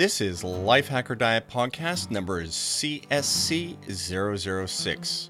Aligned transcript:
This 0.00 0.22
is 0.22 0.42
Lifehacker 0.42 1.18
Diet 1.18 1.46
Podcast 1.46 2.10
number 2.10 2.42
CSC006. 2.42 5.28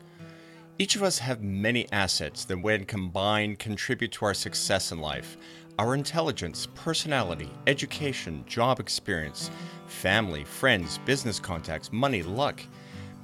Each 0.79 0.95
of 0.95 1.03
us 1.03 1.19
have 1.19 1.43
many 1.43 1.91
assets 1.91 2.45
that, 2.45 2.63
when 2.63 2.85
combined, 2.85 3.59
contribute 3.59 4.13
to 4.13 4.27
our 4.27 4.33
success 4.33 4.93
in 4.93 5.01
life. 5.01 5.37
Our 5.81 5.97
intelligence, 5.97 6.69
personality, 6.77 7.51
education, 7.67 8.45
job 8.47 8.79
experience, 8.79 9.51
family, 9.89 10.45
friends, 10.45 10.99
business 10.99 11.41
contacts, 11.41 11.91
money, 11.91 12.23
luck. 12.23 12.63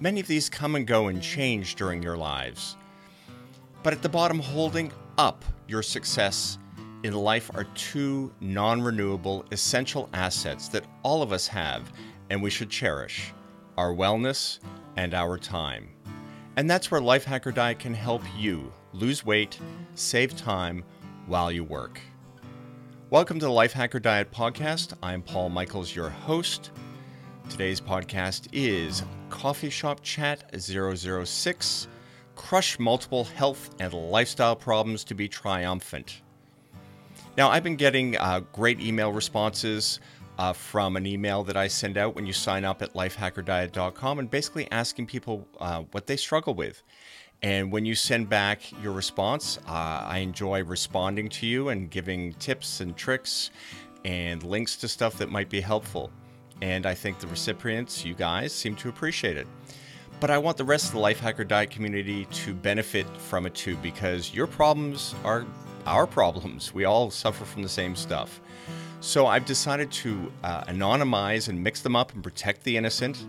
Many 0.00 0.18
of 0.18 0.26
these 0.26 0.48
come 0.48 0.74
and 0.74 0.84
go 0.84 1.06
and 1.06 1.22
change 1.22 1.76
during 1.76 2.02
your 2.02 2.16
lives. 2.16 2.76
But 3.84 3.92
at 3.92 4.02
the 4.02 4.08
bottom, 4.08 4.40
holding 4.40 4.90
up 5.16 5.44
your 5.68 5.84
success 5.84 6.58
in 7.06 7.14
life 7.14 7.50
are 7.54 7.64
two 7.74 8.32
non 8.40 8.82
renewable 8.82 9.44
essential 9.52 10.08
assets 10.12 10.66
that 10.68 10.84
all 11.04 11.22
of 11.22 11.32
us 11.32 11.46
have 11.46 11.92
and 12.30 12.42
we 12.42 12.50
should 12.50 12.68
cherish 12.68 13.32
our 13.78 13.94
wellness 13.94 14.58
and 14.96 15.14
our 15.14 15.38
time. 15.38 15.88
And 16.56 16.68
that's 16.68 16.90
where 16.90 17.00
Lifehacker 17.00 17.54
Diet 17.54 17.78
can 17.78 17.94
help 17.94 18.22
you 18.36 18.72
lose 18.92 19.24
weight, 19.24 19.60
save 19.94 20.36
time 20.36 20.82
while 21.26 21.52
you 21.52 21.62
work. 21.62 22.00
Welcome 23.10 23.38
to 23.38 23.46
the 23.46 23.52
Lifehacker 23.52 24.02
Diet 24.02 24.32
Podcast. 24.32 24.92
I'm 25.00 25.22
Paul 25.22 25.50
Michaels, 25.50 25.94
your 25.94 26.10
host. 26.10 26.72
Today's 27.48 27.80
podcast 27.80 28.48
is 28.52 29.04
Coffee 29.30 29.70
Shop 29.70 30.00
Chat 30.02 30.50
006 30.60 31.86
Crush 32.34 32.80
Multiple 32.80 33.24
Health 33.24 33.70
and 33.78 33.92
Lifestyle 33.92 34.56
Problems 34.56 35.04
to 35.04 35.14
be 35.14 35.28
Triumphant. 35.28 36.22
Now, 37.36 37.50
I've 37.50 37.62
been 37.62 37.76
getting 37.76 38.16
uh, 38.16 38.40
great 38.52 38.80
email 38.80 39.12
responses 39.12 40.00
uh, 40.38 40.54
from 40.54 40.96
an 40.96 41.06
email 41.06 41.44
that 41.44 41.56
I 41.56 41.68
send 41.68 41.98
out 41.98 42.14
when 42.14 42.26
you 42.26 42.32
sign 42.32 42.64
up 42.64 42.80
at 42.80 42.94
lifehackerdiet.com 42.94 44.18
and 44.18 44.30
basically 44.30 44.70
asking 44.70 45.06
people 45.06 45.46
uh, 45.60 45.82
what 45.92 46.06
they 46.06 46.16
struggle 46.16 46.54
with. 46.54 46.82
And 47.42 47.70
when 47.70 47.84
you 47.84 47.94
send 47.94 48.30
back 48.30 48.60
your 48.82 48.92
response, 48.92 49.58
uh, 49.68 50.04
I 50.06 50.18
enjoy 50.18 50.64
responding 50.64 51.28
to 51.28 51.46
you 51.46 51.68
and 51.68 51.90
giving 51.90 52.32
tips 52.34 52.80
and 52.80 52.96
tricks 52.96 53.50
and 54.06 54.42
links 54.42 54.76
to 54.76 54.88
stuff 54.88 55.18
that 55.18 55.30
might 55.30 55.50
be 55.50 55.60
helpful. 55.60 56.10
And 56.62 56.86
I 56.86 56.94
think 56.94 57.18
the 57.18 57.26
recipients, 57.26 58.02
you 58.02 58.14
guys, 58.14 58.52
seem 58.52 58.76
to 58.76 58.88
appreciate 58.88 59.36
it. 59.36 59.46
But 60.20 60.30
I 60.30 60.38
want 60.38 60.56
the 60.56 60.64
rest 60.64 60.86
of 60.86 60.92
the 60.92 61.00
Lifehacker 61.00 61.46
Diet 61.46 61.70
community 61.70 62.24
to 62.24 62.54
benefit 62.54 63.06
from 63.18 63.44
it 63.44 63.54
too 63.54 63.76
because 63.82 64.32
your 64.32 64.46
problems 64.46 65.14
are 65.22 65.44
our 65.86 66.06
problems. 66.06 66.74
We 66.74 66.84
all 66.84 67.10
suffer 67.10 67.44
from 67.44 67.62
the 67.62 67.68
same 67.68 67.96
stuff. 67.96 68.40
So 69.00 69.26
I've 69.26 69.44
decided 69.44 69.90
to 69.92 70.32
uh, 70.42 70.64
anonymize 70.64 71.48
and 71.48 71.62
mix 71.62 71.80
them 71.80 71.94
up 71.94 72.12
and 72.14 72.22
protect 72.22 72.64
the 72.64 72.76
innocent. 72.76 73.26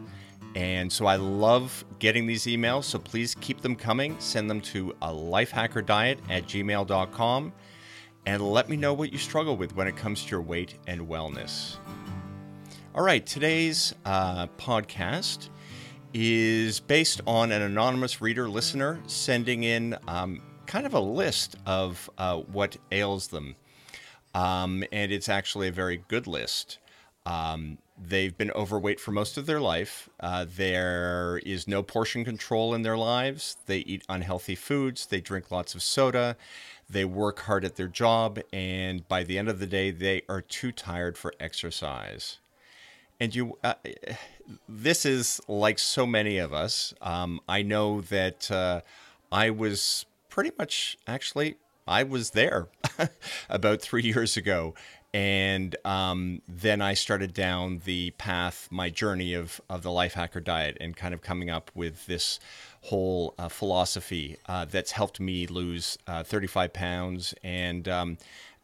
And 0.55 0.91
so 0.91 1.05
I 1.05 1.17
love 1.17 1.85
getting 1.99 2.25
these 2.25 2.45
emails. 2.45 2.85
So 2.85 2.99
please 2.99 3.35
keep 3.41 3.61
them 3.61 3.75
coming. 3.75 4.15
Send 4.19 4.49
them 4.49 4.61
to 4.61 4.95
a 5.01 5.09
lifehackerdiet 5.09 6.17
at 6.29 6.45
gmail.com 6.45 7.53
and 8.25 8.41
let 8.41 8.69
me 8.69 8.75
know 8.75 8.93
what 8.93 9.13
you 9.13 9.17
struggle 9.17 9.55
with 9.55 9.75
when 9.75 9.87
it 9.87 9.95
comes 9.95 10.23
to 10.23 10.31
your 10.31 10.41
weight 10.41 10.75
and 10.87 11.07
wellness. 11.07 11.77
All 12.95 13.03
right, 13.03 13.23
today's 13.23 13.93
uh, 14.05 14.47
podcast 14.57 15.49
is 16.13 16.79
based 16.79 17.21
on 17.27 17.51
an 17.51 17.61
anonymous 17.61 18.21
reader 18.21 18.49
listener 18.49 18.99
sending 19.05 19.63
in 19.63 19.95
um, 20.07 20.41
kind 20.67 20.85
of 20.85 20.93
a 20.93 20.99
list 20.99 21.55
of 21.65 22.09
uh, 22.17 22.37
what 22.37 22.77
ails 22.91 23.27
them. 23.27 23.55
Um, 24.35 24.83
and 24.91 25.11
it's 25.11 25.29
actually 25.29 25.69
a 25.69 25.71
very 25.71 26.03
good 26.07 26.27
list. 26.27 26.77
Um, 27.25 27.79
they've 28.01 28.37
been 28.37 28.51
overweight 28.51 28.99
for 28.99 29.11
most 29.11 29.37
of 29.37 29.47
their 29.47 29.59
life. 29.59 30.09
Uh, 30.19 30.45
there 30.47 31.41
is 31.45 31.67
no 31.67 31.83
portion 31.83 32.23
control 32.23 32.73
in 32.73 32.83
their 32.83 32.97
lives. 32.97 33.57
They 33.65 33.79
eat 33.79 34.03
unhealthy 34.07 34.55
foods. 34.55 35.07
They 35.07 35.19
drink 35.19 35.51
lots 35.51 35.75
of 35.75 35.81
soda. 35.81 36.37
They 36.89 37.03
work 37.03 37.39
hard 37.39 37.65
at 37.65 37.75
their 37.75 37.87
job. 37.87 38.39
And 38.53 39.07
by 39.07 39.23
the 39.23 39.37
end 39.37 39.49
of 39.49 39.59
the 39.59 39.65
day, 39.65 39.91
they 39.91 40.21
are 40.29 40.41
too 40.41 40.71
tired 40.71 41.17
for 41.17 41.33
exercise. 41.39 42.37
And 43.19 43.33
you, 43.33 43.57
uh, 43.63 43.73
this 44.69 45.05
is 45.05 45.41
like 45.47 45.79
so 45.79 46.05
many 46.05 46.37
of 46.37 46.53
us. 46.53 46.93
Um, 47.01 47.41
I 47.49 47.61
know 47.61 48.01
that 48.01 48.49
uh, 48.51 48.81
I 49.31 49.49
was 49.49 50.05
pretty 50.37 50.51
much 50.59 50.95
actually 51.07 51.55
I 51.87 52.03
was 52.03 52.29
there 52.29 52.67
about 53.49 53.81
three 53.81 54.03
years 54.03 54.37
ago. 54.37 54.75
And 55.11 55.75
um, 55.83 56.43
then 56.47 56.79
I 56.79 56.93
started 56.93 57.33
down 57.33 57.81
the 57.85 58.11
path, 58.19 58.67
my 58.69 58.91
journey 58.91 59.33
of, 59.33 59.59
of 59.67 59.81
the 59.81 59.89
life 59.89 60.13
hacker 60.13 60.39
diet, 60.39 60.77
and 60.79 60.95
kind 60.95 61.15
of 61.15 61.23
coming 61.23 61.49
up 61.49 61.71
with 61.73 62.05
this 62.05 62.39
whole 62.81 63.33
uh, 63.39 63.49
philosophy 63.49 64.37
uh, 64.47 64.65
that's 64.65 64.91
helped 64.91 65.19
me 65.19 65.47
lose 65.47 65.97
uh, 66.05 66.21
35 66.21 66.71
pounds. 66.71 67.33
And 67.41 67.87
um, 67.87 68.17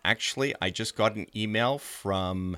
actually, 0.06 0.54
I 0.62 0.70
just 0.70 0.96
got 0.96 1.16
an 1.16 1.26
email 1.36 1.80
from 1.80 2.58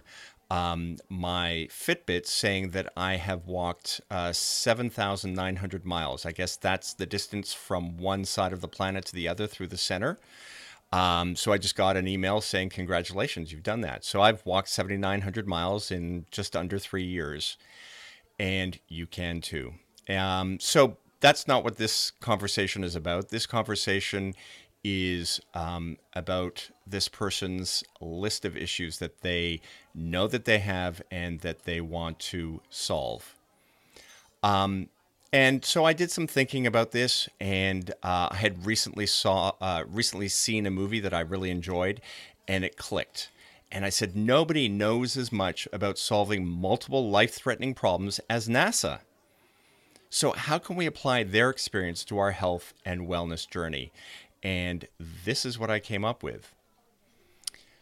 um, 0.52 0.98
my 1.10 1.68
Fitbit 1.72 2.28
saying 2.28 2.70
that 2.72 2.92
I 2.96 3.16
have 3.16 3.48
walked 3.48 4.02
uh, 4.12 4.32
7,900 4.32 5.86
miles. 5.86 6.26
I 6.26 6.32
guess 6.32 6.56
that's 6.56 6.94
the 6.94 7.06
distance 7.06 7.54
from 7.54 7.98
one 7.98 8.26
side 8.26 8.54
of 8.54 8.62
the 8.62 8.68
planet 8.68 9.06
to 9.06 9.16
the 9.16 9.28
other 9.28 9.48
through 9.48 9.68
the 9.68 9.78
center. 9.78 10.20
Um, 10.92 11.36
so 11.36 11.52
I 11.52 11.58
just 11.58 11.76
got 11.76 11.98
an 11.98 12.08
email 12.08 12.42
saying, 12.42 12.70
Congratulations, 12.70 13.52
you've 13.52 13.64
done 13.64 13.82
that. 13.82 14.06
So 14.06 14.22
I've 14.22 14.46
walked 14.46 14.70
7,900 14.70 15.48
miles 15.48 15.92
in 15.92 16.26
just 16.32 16.56
under 16.56 16.78
three 16.78 17.04
years, 17.04 17.58
and 18.40 18.80
you 18.88 19.08
can 19.08 19.42
too. 19.42 19.74
Um, 20.08 20.60
so 20.60 20.98
that's 21.22 21.48
not 21.48 21.64
what 21.64 21.78
this 21.78 22.12
conversation 22.12 22.84
is 22.84 22.96
about. 22.96 23.30
This 23.30 23.48
conversation 23.48 24.36
is 24.84 25.42
um, 25.56 25.98
about 26.14 26.70
this 26.88 27.08
person's 27.08 27.84
list 28.00 28.46
of 28.46 28.56
issues 28.56 29.00
that 29.00 29.22
they 29.22 29.62
know 29.94 30.28
that 30.28 30.46
they 30.46 30.60
have 30.60 31.02
and 31.10 31.40
that 31.42 31.64
they 31.64 31.82
want 31.82 32.20
to 32.20 32.62
solve. 32.70 33.36
Um, 34.44 34.90
and 35.34 35.66
so 35.66 35.84
I 35.84 35.94
did 35.94 36.12
some 36.12 36.28
thinking 36.28 36.66
about 36.66 36.92
this, 36.92 37.28
and 37.42 37.92
uh, 38.04 38.30
I 38.32 38.36
had 38.36 38.66
recently 38.66 39.06
saw 39.06 39.52
uh, 39.60 39.84
recently 39.88 40.30
seen 40.30 40.66
a 40.66 40.72
movie 40.72 41.02
that 41.02 41.14
I 41.14 41.20
really 41.20 41.50
enjoyed, 41.50 42.00
and 42.48 42.64
it 42.64 42.78
clicked. 42.78 43.32
And 43.72 43.84
I 43.84 43.90
said, 43.90 44.16
nobody 44.16 44.70
knows 44.70 45.18
as 45.18 45.32
much 45.32 45.68
about 45.74 45.98
solving 45.98 46.48
multiple 46.48 47.10
life-threatening 47.10 47.74
problems 47.74 48.22
as 48.30 48.48
NASA. 48.48 49.00
So 50.10 50.32
how 50.32 50.60
can 50.60 50.78
we 50.78 50.86
apply 50.86 51.24
their 51.24 51.50
experience 51.50 52.06
to 52.06 52.18
our 52.18 52.32
health 52.32 52.74
and 52.86 53.10
wellness 53.10 53.50
journey? 53.50 53.92
And 54.42 54.88
this 55.00 55.46
is 55.46 55.60
what 55.60 55.70
I 55.70 55.80
came 55.80 56.06
up 56.06 56.24
with. 56.24 56.55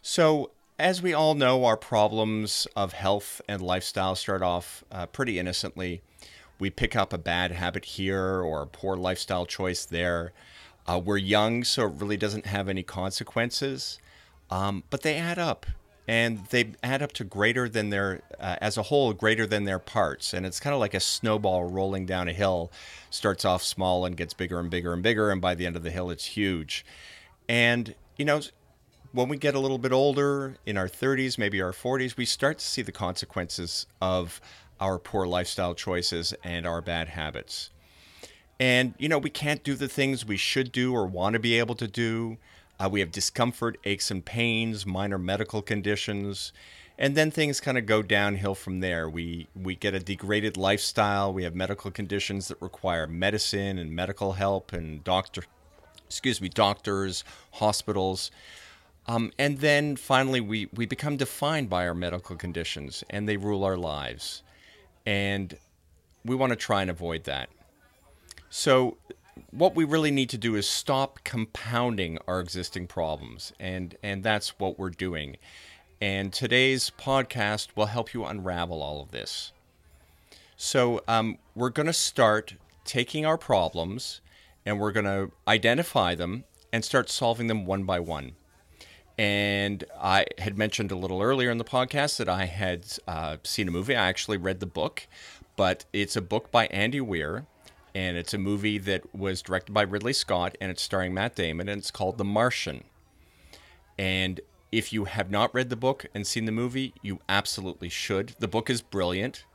So, 0.06 0.52
as 0.78 1.02
we 1.02 1.14
all 1.14 1.34
know, 1.34 1.64
our 1.64 1.78
problems 1.78 2.68
of 2.76 2.92
health 2.92 3.40
and 3.48 3.62
lifestyle 3.62 4.16
start 4.16 4.42
off 4.42 4.84
uh, 4.92 5.06
pretty 5.06 5.40
innocently. 5.40 6.02
We 6.60 6.70
pick 6.70 6.94
up 6.94 7.14
a 7.14 7.18
bad 7.18 7.54
habit 7.54 7.86
here 7.86 8.42
or 8.42 8.64
a 8.64 8.68
poor 8.68 8.98
lifestyle 8.98 9.46
choice 9.46 9.86
there. 9.86 10.34
Uh, 10.86 11.00
we're 11.04 11.16
young, 11.16 11.64
so 11.64 11.88
it 11.88 11.94
really 12.02 12.18
doesn't 12.18 12.48
have 12.48 12.68
any 12.68 12.84
consequences, 12.84 13.98
um, 14.52 14.84
but 14.90 15.04
they 15.04 15.16
add 15.16 15.40
up 15.40 15.66
and 16.06 16.48
they 16.50 16.74
add 16.84 17.02
up 17.02 17.14
to 17.14 17.24
greater 17.24 17.70
than 17.70 17.90
their 17.90 18.24
uh, 18.42 18.58
as 18.60 18.78
a 18.78 18.84
whole 18.84 19.14
greater 19.14 19.48
than 19.48 19.64
their 19.64 19.80
parts 19.80 20.34
and 20.34 20.46
it's 20.46 20.60
kind 20.60 20.74
of 20.74 20.82
like 20.82 20.94
a 20.94 21.00
snowball 21.00 21.64
rolling 21.64 22.06
down 22.06 22.28
a 22.28 22.34
hill 22.34 22.70
starts 23.10 23.46
off 23.46 23.64
small 23.64 24.04
and 24.04 24.18
gets 24.18 24.34
bigger 24.34 24.60
and 24.60 24.70
bigger 24.70 24.92
and 24.92 25.02
bigger 25.02 25.32
and 25.32 25.40
by 25.40 25.56
the 25.56 25.66
end 25.66 25.78
of 25.78 25.84
the 25.84 25.92
hill 25.92 26.10
it's 26.10 26.26
huge 26.26 26.86
and 27.48 27.96
you 28.18 28.26
know 28.26 28.42
when 29.14 29.30
we 29.30 29.38
get 29.38 29.56
a 29.56 29.60
little 29.60 29.78
bit 29.78 29.94
older 29.94 30.56
in 30.66 30.78
our 30.78 30.90
30s 30.90 31.38
maybe 31.38 31.62
our 31.62 31.72
40s 31.72 32.18
we 32.18 32.26
start 32.26 32.60
to 32.60 32.66
see 32.66 32.82
the 32.82 32.92
consequences 32.92 33.88
of 34.02 34.42
our 34.80 35.00
poor 35.00 35.26
lifestyle 35.26 35.74
choices 35.74 36.34
and 36.44 36.68
our 36.68 36.82
bad 36.82 37.08
habits 37.10 37.70
and 38.60 38.94
you 38.98 39.08
know 39.08 39.18
we 39.18 39.30
can't 39.30 39.64
do 39.64 39.76
the 39.76 39.88
things 39.88 40.26
we 40.26 40.38
should 40.38 40.72
do 40.72 40.94
or 40.94 41.06
want 41.06 41.34
to 41.34 41.40
be 41.40 41.58
able 41.58 41.76
to 41.76 41.88
do 41.88 42.38
uh, 42.80 42.90
we 42.90 43.00
have 43.00 43.12
discomfort, 43.12 43.78
aches 43.84 44.10
and 44.12 44.26
pains, 44.26 44.86
minor 44.86 45.18
medical 45.18 45.62
conditions, 45.62 46.52
and 46.98 47.16
then 47.16 47.32
things 47.32 47.60
kind 47.60 47.78
of 47.78 47.86
go 47.86 48.02
downhill 48.02 48.56
from 48.56 48.80
there. 48.80 49.10
We 49.10 49.48
we 49.56 49.76
get 49.76 49.94
a 49.94 50.00
degraded 50.00 50.58
lifestyle. 50.58 51.34
We 51.34 51.44
have 51.44 51.56
medical 51.56 51.92
conditions 51.92 52.48
that 52.48 52.62
require 52.62 53.08
medicine 53.08 53.78
and 53.78 53.92
medical 53.92 54.34
help 54.34 54.74
and 54.74 55.04
doctor, 55.04 55.44
excuse 56.08 56.42
me, 56.42 56.50
doctors, 56.50 57.24
hospitals. 57.54 58.32
Um, 59.08 59.32
and 59.38 59.58
then 59.60 59.96
finally, 59.96 60.40
we, 60.40 60.70
we 60.74 60.86
become 60.86 61.18
defined 61.18 61.70
by 61.70 61.86
our 61.88 61.94
medical 61.94 62.36
conditions 62.36 63.04
and 63.10 63.28
they 63.28 63.38
rule 63.38 63.64
our 63.64 63.78
lives. 63.78 64.44
And 65.06 65.58
we 66.24 66.36
want 66.36 66.52
to 66.52 66.56
try 66.56 66.82
and 66.82 66.90
avoid 66.90 67.26
that. 67.26 67.50
So, 68.50 68.98
what 69.52 69.76
we 69.76 69.84
really 69.84 70.12
need 70.12 70.30
to 70.30 70.38
do 70.38 70.56
is 70.56 70.68
stop 70.68 71.24
compounding 71.24 72.20
our 72.28 72.40
existing 72.40 72.86
problems, 72.86 73.52
and 73.60 73.98
and 74.04 74.24
that's 74.24 74.60
what 74.60 74.78
we're 74.78 74.92
doing. 74.92 75.38
And 76.00 76.32
today's 76.32 76.92
podcast 76.98 77.70
will 77.76 77.88
help 77.88 78.14
you 78.14 78.26
unravel 78.26 78.84
all 78.84 79.02
of 79.02 79.12
this. 79.12 79.52
So, 80.56 81.02
um, 81.08 81.40
we're 81.56 81.72
going 81.72 81.88
to 81.88 81.94
start 81.94 82.54
taking 82.86 83.26
our 83.26 83.38
problems 83.38 84.22
and 84.66 84.80
we're 84.80 84.92
going 84.92 85.06
to 85.06 85.32
identify 85.48 86.16
them 86.16 86.44
and 86.72 86.84
start 86.84 87.10
solving 87.10 87.48
them 87.48 87.66
one 87.66 87.84
by 87.84 88.00
one. 88.00 88.34
And 89.18 89.84
I 90.00 90.26
had 90.40 90.58
mentioned 90.58 90.92
a 90.92 90.96
little 90.96 91.22
earlier 91.22 91.52
in 91.52 91.60
the 91.60 91.64
podcast 91.64 92.18
that 92.18 92.30
I 92.30 92.46
had 92.46 92.86
uh, 93.08 93.38
seen 93.44 93.68
a 93.68 93.72
movie. 93.72 93.96
I 93.96 94.08
actually 94.08 94.38
read 94.38 94.60
the 94.60 94.66
book, 94.66 95.08
but 95.56 95.86
it's 95.94 96.16
a 96.16 96.22
book 96.22 96.52
by 96.52 96.66
Andy 96.68 97.00
Weir, 97.00 97.46
and 97.94 98.18
it's 98.18 98.34
a 98.34 98.40
movie 98.40 98.80
that 98.80 99.16
was 99.16 99.42
directed 99.42 99.72
by 99.72 99.84
Ridley 99.84 100.14
Scott, 100.14 100.58
and 100.60 100.72
it's 100.72 100.82
starring 100.82 101.14
Matt 101.14 101.36
Damon, 101.36 101.70
and 101.70 101.80
it's 101.80 101.92
called 101.92 102.18
The 102.18 102.24
Martian. 102.24 102.84
And 104.00 104.42
if 104.72 104.92
you 104.92 105.06
have 105.06 105.30
not 105.30 105.54
read 105.54 105.70
the 105.70 105.76
book 105.76 106.08
and 106.16 106.26
seen 106.26 106.46
the 106.46 106.52
movie, 106.52 106.96
you 107.04 107.20
absolutely 107.30 107.90
should. 107.90 108.34
The 108.40 108.48
book 108.48 108.72
is 108.72 108.82
brilliant, 108.82 109.46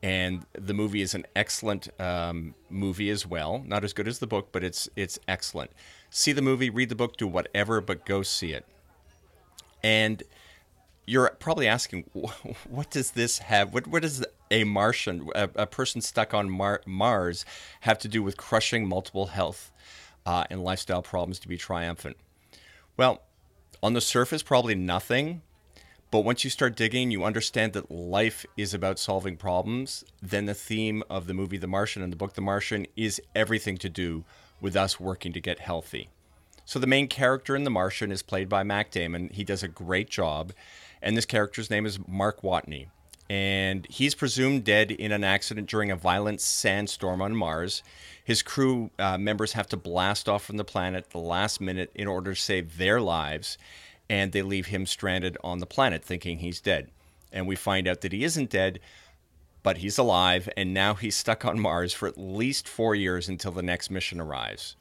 and 0.00 0.46
the 0.52 0.72
movie 0.72 1.02
is 1.02 1.14
an 1.14 1.26
excellent 1.34 1.88
um, 2.00 2.54
movie 2.68 3.10
as 3.10 3.26
well. 3.26 3.64
Not 3.66 3.82
as 3.82 3.92
good 3.92 4.06
as 4.06 4.20
the 4.20 4.28
book, 4.28 4.50
but 4.52 4.62
it's 4.62 4.88
it's 4.94 5.18
excellent. 5.26 5.72
See 6.10 6.30
the 6.30 6.42
movie, 6.42 6.70
read 6.70 6.88
the 6.88 6.94
book, 6.94 7.16
do 7.16 7.26
whatever, 7.26 7.80
but 7.80 8.06
go 8.06 8.22
see 8.22 8.52
it. 8.52 8.64
And 9.82 10.22
you're 11.06 11.30
probably 11.38 11.66
asking, 11.66 12.04
what 12.12 12.90
does 12.90 13.12
this 13.12 13.38
have? 13.38 13.74
What, 13.74 13.86
what 13.86 14.02
does 14.02 14.24
a 14.50 14.64
Martian, 14.64 15.28
a, 15.34 15.48
a 15.56 15.66
person 15.66 16.00
stuck 16.00 16.34
on 16.34 16.50
Mar- 16.50 16.82
Mars, 16.86 17.44
have 17.80 17.98
to 18.00 18.08
do 18.08 18.22
with 18.22 18.36
crushing 18.36 18.86
multiple 18.86 19.26
health 19.26 19.72
uh, 20.26 20.44
and 20.50 20.62
lifestyle 20.62 21.02
problems 21.02 21.38
to 21.40 21.48
be 21.48 21.56
triumphant? 21.56 22.16
Well, 22.96 23.22
on 23.82 23.94
the 23.94 24.00
surface, 24.00 24.42
probably 24.42 24.74
nothing. 24.74 25.42
But 26.10 26.20
once 26.20 26.42
you 26.42 26.50
start 26.50 26.76
digging, 26.76 27.12
you 27.12 27.24
understand 27.24 27.72
that 27.74 27.90
life 27.90 28.44
is 28.56 28.74
about 28.74 28.98
solving 28.98 29.36
problems. 29.36 30.04
Then 30.20 30.46
the 30.46 30.54
theme 30.54 31.04
of 31.08 31.28
the 31.28 31.34
movie 31.34 31.56
The 31.56 31.68
Martian 31.68 32.02
and 32.02 32.12
the 32.12 32.16
book 32.16 32.34
The 32.34 32.40
Martian 32.40 32.86
is 32.96 33.22
everything 33.34 33.76
to 33.78 33.88
do 33.88 34.24
with 34.60 34.74
us 34.74 34.98
working 34.98 35.32
to 35.32 35.40
get 35.40 35.60
healthy. 35.60 36.10
So 36.64 36.78
the 36.78 36.86
main 36.86 37.08
character 37.08 37.56
in 37.56 37.64
The 37.64 37.70
Martian 37.70 38.12
is 38.12 38.22
played 38.22 38.48
by 38.48 38.62
Matt 38.62 38.90
Damon. 38.90 39.30
He 39.32 39.44
does 39.44 39.62
a 39.62 39.68
great 39.68 40.08
job. 40.08 40.52
And 41.02 41.16
this 41.16 41.26
character's 41.26 41.70
name 41.70 41.86
is 41.86 41.98
Mark 42.06 42.42
Watney. 42.42 42.88
And 43.28 43.86
he's 43.88 44.16
presumed 44.16 44.64
dead 44.64 44.90
in 44.90 45.12
an 45.12 45.22
accident 45.22 45.68
during 45.68 45.90
a 45.90 45.96
violent 45.96 46.40
sandstorm 46.40 47.22
on 47.22 47.36
Mars. 47.36 47.82
His 48.24 48.42
crew 48.42 48.90
uh, 48.98 49.18
members 49.18 49.52
have 49.52 49.68
to 49.68 49.76
blast 49.76 50.28
off 50.28 50.44
from 50.44 50.56
the 50.56 50.64
planet 50.64 51.04
at 51.04 51.10
the 51.10 51.18
last 51.18 51.60
minute 51.60 51.92
in 51.94 52.08
order 52.08 52.34
to 52.34 52.40
save 52.40 52.76
their 52.76 53.00
lives. 53.00 53.56
And 54.08 54.32
they 54.32 54.42
leave 54.42 54.66
him 54.66 54.84
stranded 54.84 55.38
on 55.44 55.60
the 55.60 55.66
planet 55.66 56.04
thinking 56.04 56.38
he's 56.38 56.60
dead. 56.60 56.90
And 57.32 57.46
we 57.46 57.54
find 57.54 57.86
out 57.86 58.00
that 58.00 58.12
he 58.12 58.24
isn't 58.24 58.50
dead, 58.50 58.80
but 59.62 59.78
he's 59.78 59.98
alive. 59.98 60.48
And 60.56 60.74
now 60.74 60.94
he's 60.94 61.16
stuck 61.16 61.44
on 61.44 61.60
Mars 61.60 61.92
for 61.92 62.08
at 62.08 62.18
least 62.18 62.68
four 62.68 62.96
years 62.96 63.28
until 63.28 63.52
the 63.52 63.62
next 63.62 63.90
mission 63.90 64.20
arrives. 64.20 64.74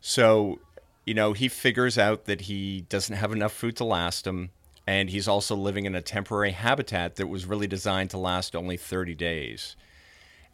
So 0.00 0.60
you 1.08 1.14
know, 1.14 1.32
he 1.32 1.48
figures 1.48 1.96
out 1.96 2.26
that 2.26 2.42
he 2.42 2.82
doesn't 2.82 3.16
have 3.16 3.32
enough 3.32 3.54
food 3.54 3.74
to 3.76 3.84
last 3.84 4.26
him, 4.26 4.50
and 4.86 5.08
he's 5.08 5.26
also 5.26 5.56
living 5.56 5.86
in 5.86 5.94
a 5.94 6.02
temporary 6.02 6.50
habitat 6.50 7.16
that 7.16 7.28
was 7.28 7.46
really 7.46 7.66
designed 7.66 8.10
to 8.10 8.18
last 8.18 8.54
only 8.54 8.76
30 8.76 9.14
days. 9.14 9.74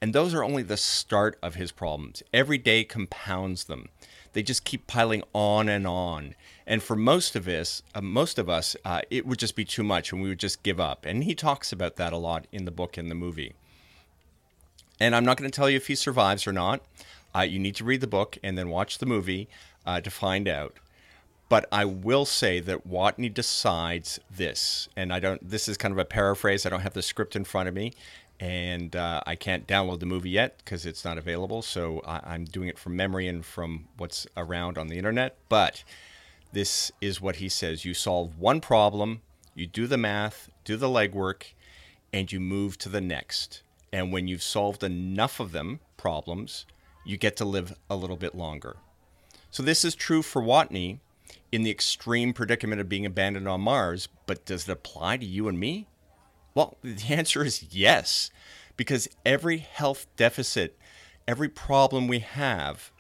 And 0.00 0.14
those 0.14 0.32
are 0.32 0.44
only 0.44 0.62
the 0.62 0.76
start 0.76 1.37
of 1.43 1.56
his 1.56 1.73
problems. 1.73 2.23
Every 2.32 2.56
day 2.56 2.85
compounds 2.85 3.64
them. 3.64 3.88
They 4.32 4.44
just 4.44 4.64
keep 4.64 4.87
piling 4.87 5.25
on 5.32 5.69
and 5.69 5.88
on. 5.88 6.37
And 6.69 6.85
for 6.85 6.94
most 6.94 7.35
of 7.35 7.49
us, 7.49 7.82
uh, 7.93 8.00
most 8.00 8.38
of 8.38 8.49
us, 8.49 8.76
uh, 8.85 9.00
it 9.11 9.26
would 9.26 9.40
just 9.40 9.56
be 9.56 9.64
too 9.64 9.82
much, 9.82 10.12
and 10.12 10.23
we 10.23 10.29
would 10.29 10.38
just 10.38 10.62
give 10.62 10.79
up. 10.79 11.05
And 11.05 11.25
he 11.25 11.35
talks 11.35 11.73
about 11.73 11.97
that 11.97 12.12
a 12.12 12.17
lot 12.17 12.47
in 12.52 12.64
the 12.64 12.70
book 12.70 12.97
and 12.97 13.11
the 13.11 13.17
movie. 13.17 13.55
And 15.00 15.17
I'm 15.17 15.25
not 15.25 15.37
going 15.37 15.50
to 15.50 15.56
tell 15.56 15.69
you 15.69 15.76
if 15.76 15.88
he 15.88 15.97
survives 15.97 16.47
or 16.47 16.52
not. 16.52 16.81
Uh, 17.35 17.41
you 17.41 17.59
need 17.59 17.75
to 17.77 17.85
read 17.85 18.01
the 18.01 18.07
book 18.07 18.39
and 18.43 18.57
then 18.57 18.69
watch 18.69 18.99
the 18.99 19.07
movie 19.07 19.49
uh, 19.87 20.01
to 20.01 20.11
find 20.11 20.49
out. 20.49 20.79
But 21.49 21.67
I 21.71 21.85
will 21.85 22.25
say 22.25 22.61
that 22.61 22.89
Watney 22.89 23.33
decides 23.33 24.19
this, 24.31 24.89
and 24.97 25.13
I 25.13 25.21
don't. 25.21 25.49
This 25.49 25.69
is 25.69 25.77
kind 25.77 25.93
of 25.93 25.99
a 25.99 26.05
paraphrase. 26.05 26.65
I 26.65 26.71
don't 26.71 26.81
have 26.81 26.95
the 26.95 27.03
script 27.03 27.37
in 27.37 27.45
front 27.45 27.69
of 27.69 27.75
me, 27.75 27.93
and 28.41 28.97
uh, 28.97 29.21
I 29.27 29.37
can't 29.37 29.67
download 29.67 30.01
the 30.01 30.07
movie 30.07 30.31
yet 30.31 30.59
because 30.59 30.87
it's 30.87 31.05
not 31.05 31.19
available. 31.19 31.61
So 31.61 32.01
I, 32.07 32.35
am 32.35 32.45
doing 32.45 32.69
it 32.69 32.79
from 32.79 32.97
memory 32.97 33.29
and 33.29 33.45
from 33.45 33.87
what's 33.99 34.27
around 34.37 34.79
on 34.79 34.89
the 34.89 34.97
internet. 34.97 35.37
But 35.49 35.85
this 36.53 36.91
is 37.01 37.21
what 37.21 37.37
he 37.37 37.49
says: 37.51 37.85
You 37.85 37.93
solve 37.93 38.39
one 38.39 38.61
problem, 38.61 39.21
you 39.55 39.67
do 39.67 39.87
the 39.87 39.99
math, 39.99 40.49
do 40.65 40.77
the 40.77 40.89
legwork, 40.89 41.53
and 42.13 42.33
you 42.33 42.41
move 42.41 42.79
to 42.79 42.89
the 42.89 43.03
next. 43.03 43.63
And 43.93 44.13
when 44.13 44.29
you've 44.29 44.43
solved 44.43 44.83
enough 44.83 45.39
of 45.41 45.53
them 45.53 45.81
problems, 45.97 46.65
you 47.05 47.17
get 47.17 47.37
to 47.37 47.45
live 47.45 47.75
a 47.89 47.97
little 47.97 48.17
bit 48.17 48.35
longer. 48.35 48.77
So 49.51 49.62
this 49.62 49.85
is 49.85 49.95
true 49.95 50.23
for 50.23 50.43
Watney 50.43 50.99
in 51.53 51.62
the 51.62 51.71
extreme 51.71 52.33
predicament 52.33 52.81
of 52.81 52.89
being 52.89 53.06
abandoned 53.06 53.47
on 53.47 53.61
Mars, 53.61 54.09
but 54.27 54.45
does 54.45 54.69
it 54.69 54.73
apply 54.73 55.19
to 55.19 55.27
you 55.27 55.47
and 55.47 55.59
me? 55.59 55.87
Well, 56.55 56.77
the 56.83 57.15
answer 57.15 57.45
is 57.45 57.73
yes, 57.75 58.31
because 58.77 59.09
every 59.25 59.59
health 59.59 60.06
deficit, 60.17 60.77
every 61.29 61.49
problem 61.49 62.09
we 62.09 62.21
have, 62.21 62.91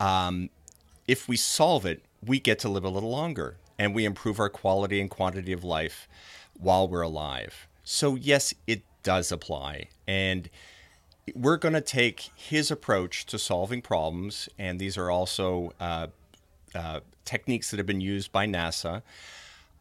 um, 0.00 0.50
if 1.06 1.28
we 1.28 1.36
solve 1.36 1.84
it, 1.84 2.02
we 2.24 2.40
get 2.40 2.58
to 2.60 2.68
live 2.68 2.84
a 2.84 2.88
little 2.88 3.10
longer 3.10 3.56
and 3.78 3.94
we 3.94 4.04
improve 4.04 4.38
our 4.38 4.48
quality 4.48 5.00
and 5.00 5.10
quantity 5.10 5.52
of 5.52 5.64
life 5.64 6.08
while 6.58 6.88
we're 6.88 7.02
alive. 7.02 7.66
So, 7.84 8.14
yes, 8.14 8.54
it 8.66 8.82
does 9.02 9.32
apply. 9.32 9.88
And 10.06 10.48
we're 11.34 11.56
going 11.56 11.74
to 11.74 11.80
take 11.80 12.30
his 12.34 12.70
approach 12.70 13.26
to 13.26 13.38
solving 13.38 13.82
problems, 13.82 14.48
and 14.58 14.78
these 14.78 14.96
are 14.98 15.10
also 15.10 15.72
uh, 15.78 16.08
uh, 16.74 17.00
techniques 17.24 17.70
that 17.70 17.76
have 17.76 17.86
been 17.86 18.00
used 18.00 18.32
by 18.32 18.46
NASA, 18.46 19.02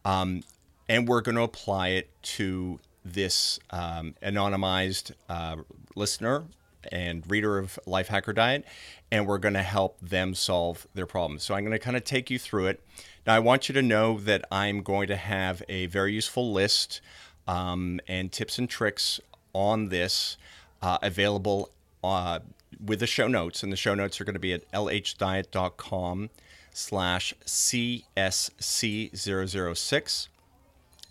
um, 0.06 0.44
and 0.88 1.08
we're 1.08 1.22
going 1.22 1.36
to 1.36 1.42
apply 1.42 1.90
it 1.90 2.10
to 2.22 2.80
this 3.04 3.60
um, 3.72 4.16
anonymized 4.22 5.12
uh, 5.30 5.58
listener 5.96 6.44
and 6.92 7.30
reader 7.30 7.58
of 7.58 7.80
Lifehacker 7.88 8.34
Diet, 8.34 8.66
and 9.12 9.28
we're 9.28 9.38
going 9.38 9.54
to 9.54 9.64
help 9.64 10.00
them 10.00 10.34
solve 10.34 10.88
their 10.94 11.06
problems. 11.06 11.44
So 11.44 11.54
I'm 11.54 11.64
going 11.64 11.72
to 11.72 11.80
kind 11.80 11.98
of 11.98 12.04
take 12.04 12.30
you 12.30 12.40
through 12.40 12.68
it. 12.68 12.84
Now, 13.26 13.36
I 13.36 13.40
want 13.40 13.70
you 13.70 13.74
to 13.74 13.82
know 13.82 14.20
that 14.20 14.46
I'm 14.52 14.82
going 14.82 15.08
to 15.08 15.16
have 15.16 15.62
a 15.70 15.86
very 15.88 16.14
useful 16.14 16.52
list 16.52 17.02
um, 17.48 18.00
and 18.08 18.32
tips 18.32 18.58
and 18.58 18.70
tricks 18.70 19.20
on 19.54 19.90
this 19.90 20.38
uh, 20.82 20.98
available 21.02 21.72
uh, 22.04 22.40
with 22.84 23.00
the 23.00 23.08
show 23.08 23.28
notes. 23.28 23.64
And 23.64 23.72
the 23.72 23.78
show 23.78 23.96
notes 23.96 24.20
are 24.20 24.26
going 24.26 24.34
to 24.34 24.40
be 24.40 24.54
at 24.54 24.70
lhdiet.com 24.72 26.30
slash 26.74 27.34
CSC006. 27.46 30.28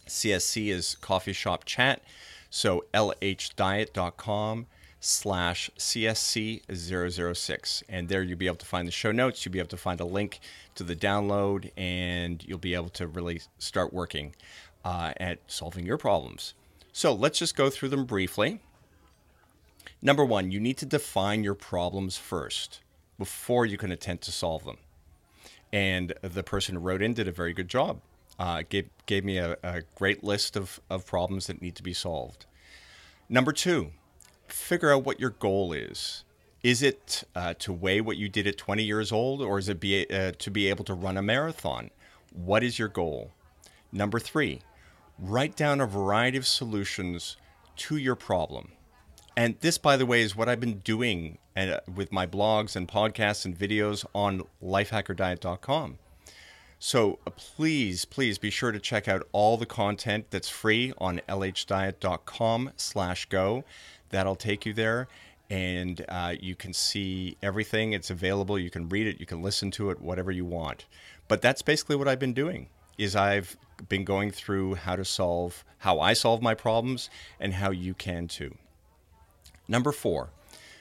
CSC 0.06 0.68
is 0.68 0.94
coffee 0.96 1.32
shop 1.32 1.64
chat. 1.64 2.02
So 2.50 2.84
lhdiet.com 2.92 4.66
slash 5.00 5.70
CSC006. 5.78 7.82
And 7.88 8.08
there 8.08 8.22
you'll 8.22 8.38
be 8.38 8.46
able 8.46 8.56
to 8.56 8.66
find 8.66 8.86
the 8.86 8.92
show 8.92 9.10
notes. 9.12 9.44
You'll 9.44 9.52
be 9.52 9.58
able 9.58 9.68
to 9.68 9.76
find 9.76 10.00
a 10.00 10.04
link 10.04 10.40
to 10.74 10.84
the 10.84 10.96
download, 10.96 11.70
and 11.76 12.42
you'll 12.46 12.58
be 12.58 12.74
able 12.74 12.88
to 12.90 13.06
really 13.06 13.40
start 13.58 13.92
working 13.92 14.34
uh, 14.84 15.12
at 15.18 15.38
solving 15.46 15.86
your 15.86 15.98
problems. 15.98 16.54
So 16.92 17.14
let's 17.14 17.38
just 17.38 17.56
go 17.56 17.70
through 17.70 17.90
them 17.90 18.04
briefly. 18.04 18.60
Number 20.02 20.24
one, 20.24 20.50
you 20.50 20.60
need 20.60 20.78
to 20.78 20.86
define 20.86 21.44
your 21.44 21.54
problems 21.54 22.16
first 22.16 22.80
before 23.18 23.66
you 23.66 23.76
can 23.76 23.92
attempt 23.92 24.24
to 24.24 24.32
solve 24.32 24.64
them. 24.64 24.78
And 25.72 26.14
the 26.22 26.42
person 26.42 26.74
who 26.74 26.80
wrote 26.80 27.02
in 27.02 27.12
did 27.12 27.28
a 27.28 27.32
very 27.32 27.52
good 27.52 27.68
job. 27.68 28.00
Uh, 28.38 28.62
gave, 28.66 28.88
gave 29.04 29.22
me 29.22 29.36
a, 29.36 29.58
a 29.62 29.82
great 29.96 30.24
list 30.24 30.56
of, 30.56 30.80
of 30.88 31.06
problems 31.06 31.46
that 31.46 31.60
need 31.60 31.76
to 31.76 31.82
be 31.82 31.92
solved. 31.92 32.46
Number 33.28 33.52
two, 33.52 33.90
figure 34.48 34.92
out 34.92 35.04
what 35.04 35.20
your 35.20 35.30
goal 35.30 35.74
is. 35.74 36.24
Is 36.62 36.82
it 36.82 37.24
uh, 37.34 37.54
to 37.58 37.72
weigh 37.72 38.00
what 38.00 38.16
you 38.16 38.30
did 38.30 38.46
at 38.46 38.56
20 38.56 38.82
years 38.82 39.12
old, 39.12 39.42
or 39.42 39.58
is 39.58 39.68
it 39.68 39.78
be, 39.78 40.08
uh, 40.10 40.32
to 40.38 40.50
be 40.50 40.68
able 40.68 40.84
to 40.84 40.94
run 40.94 41.18
a 41.18 41.22
marathon? 41.22 41.90
What 42.32 42.62
is 42.62 42.78
your 42.78 42.88
goal? 42.88 43.32
Number 43.92 44.18
three, 44.18 44.62
write 45.18 45.54
down 45.54 45.80
a 45.80 45.86
variety 45.86 46.38
of 46.38 46.46
solutions 46.46 47.36
to 47.76 47.96
your 47.98 48.14
problem. 48.14 48.72
And 49.40 49.56
this, 49.60 49.78
by 49.78 49.96
the 49.96 50.04
way, 50.04 50.20
is 50.20 50.36
what 50.36 50.50
I've 50.50 50.60
been 50.60 50.80
doing 50.80 51.38
uh, 51.56 51.78
with 51.94 52.12
my 52.12 52.26
blogs 52.26 52.76
and 52.76 52.86
podcasts 52.86 53.46
and 53.46 53.58
videos 53.58 54.04
on 54.14 54.42
lifehackerdiet.com. 54.62 55.98
So 56.78 57.18
uh, 57.26 57.30
please, 57.30 58.04
please 58.04 58.36
be 58.36 58.50
sure 58.50 58.70
to 58.70 58.78
check 58.78 59.08
out 59.08 59.26
all 59.32 59.56
the 59.56 59.64
content 59.64 60.26
that's 60.28 60.50
free 60.50 60.92
on 60.98 61.22
lhdiet.com 61.26 62.72
slash 62.76 63.30
go. 63.30 63.64
That'll 64.10 64.36
take 64.36 64.66
you 64.66 64.74
there 64.74 65.08
and 65.48 66.04
uh, 66.10 66.34
you 66.38 66.54
can 66.54 66.74
see 66.74 67.38
everything. 67.42 67.94
It's 67.94 68.10
available. 68.10 68.58
You 68.58 68.68
can 68.68 68.90
read 68.90 69.06
it. 69.06 69.20
You 69.20 69.24
can 69.24 69.40
listen 69.40 69.70
to 69.70 69.88
it, 69.88 70.02
whatever 70.02 70.30
you 70.30 70.44
want. 70.44 70.84
But 71.28 71.40
that's 71.40 71.62
basically 71.62 71.96
what 71.96 72.08
I've 72.08 72.18
been 72.18 72.34
doing 72.34 72.68
is 72.98 73.16
I've 73.16 73.56
been 73.88 74.04
going 74.04 74.32
through 74.32 74.74
how 74.74 74.96
to 74.96 75.04
solve, 75.06 75.64
how 75.78 75.98
I 75.98 76.12
solve 76.12 76.42
my 76.42 76.52
problems, 76.52 77.08
and 77.40 77.54
how 77.54 77.70
you 77.70 77.94
can 77.94 78.28
too. 78.28 78.54
Number 79.70 79.92
four, 79.92 80.30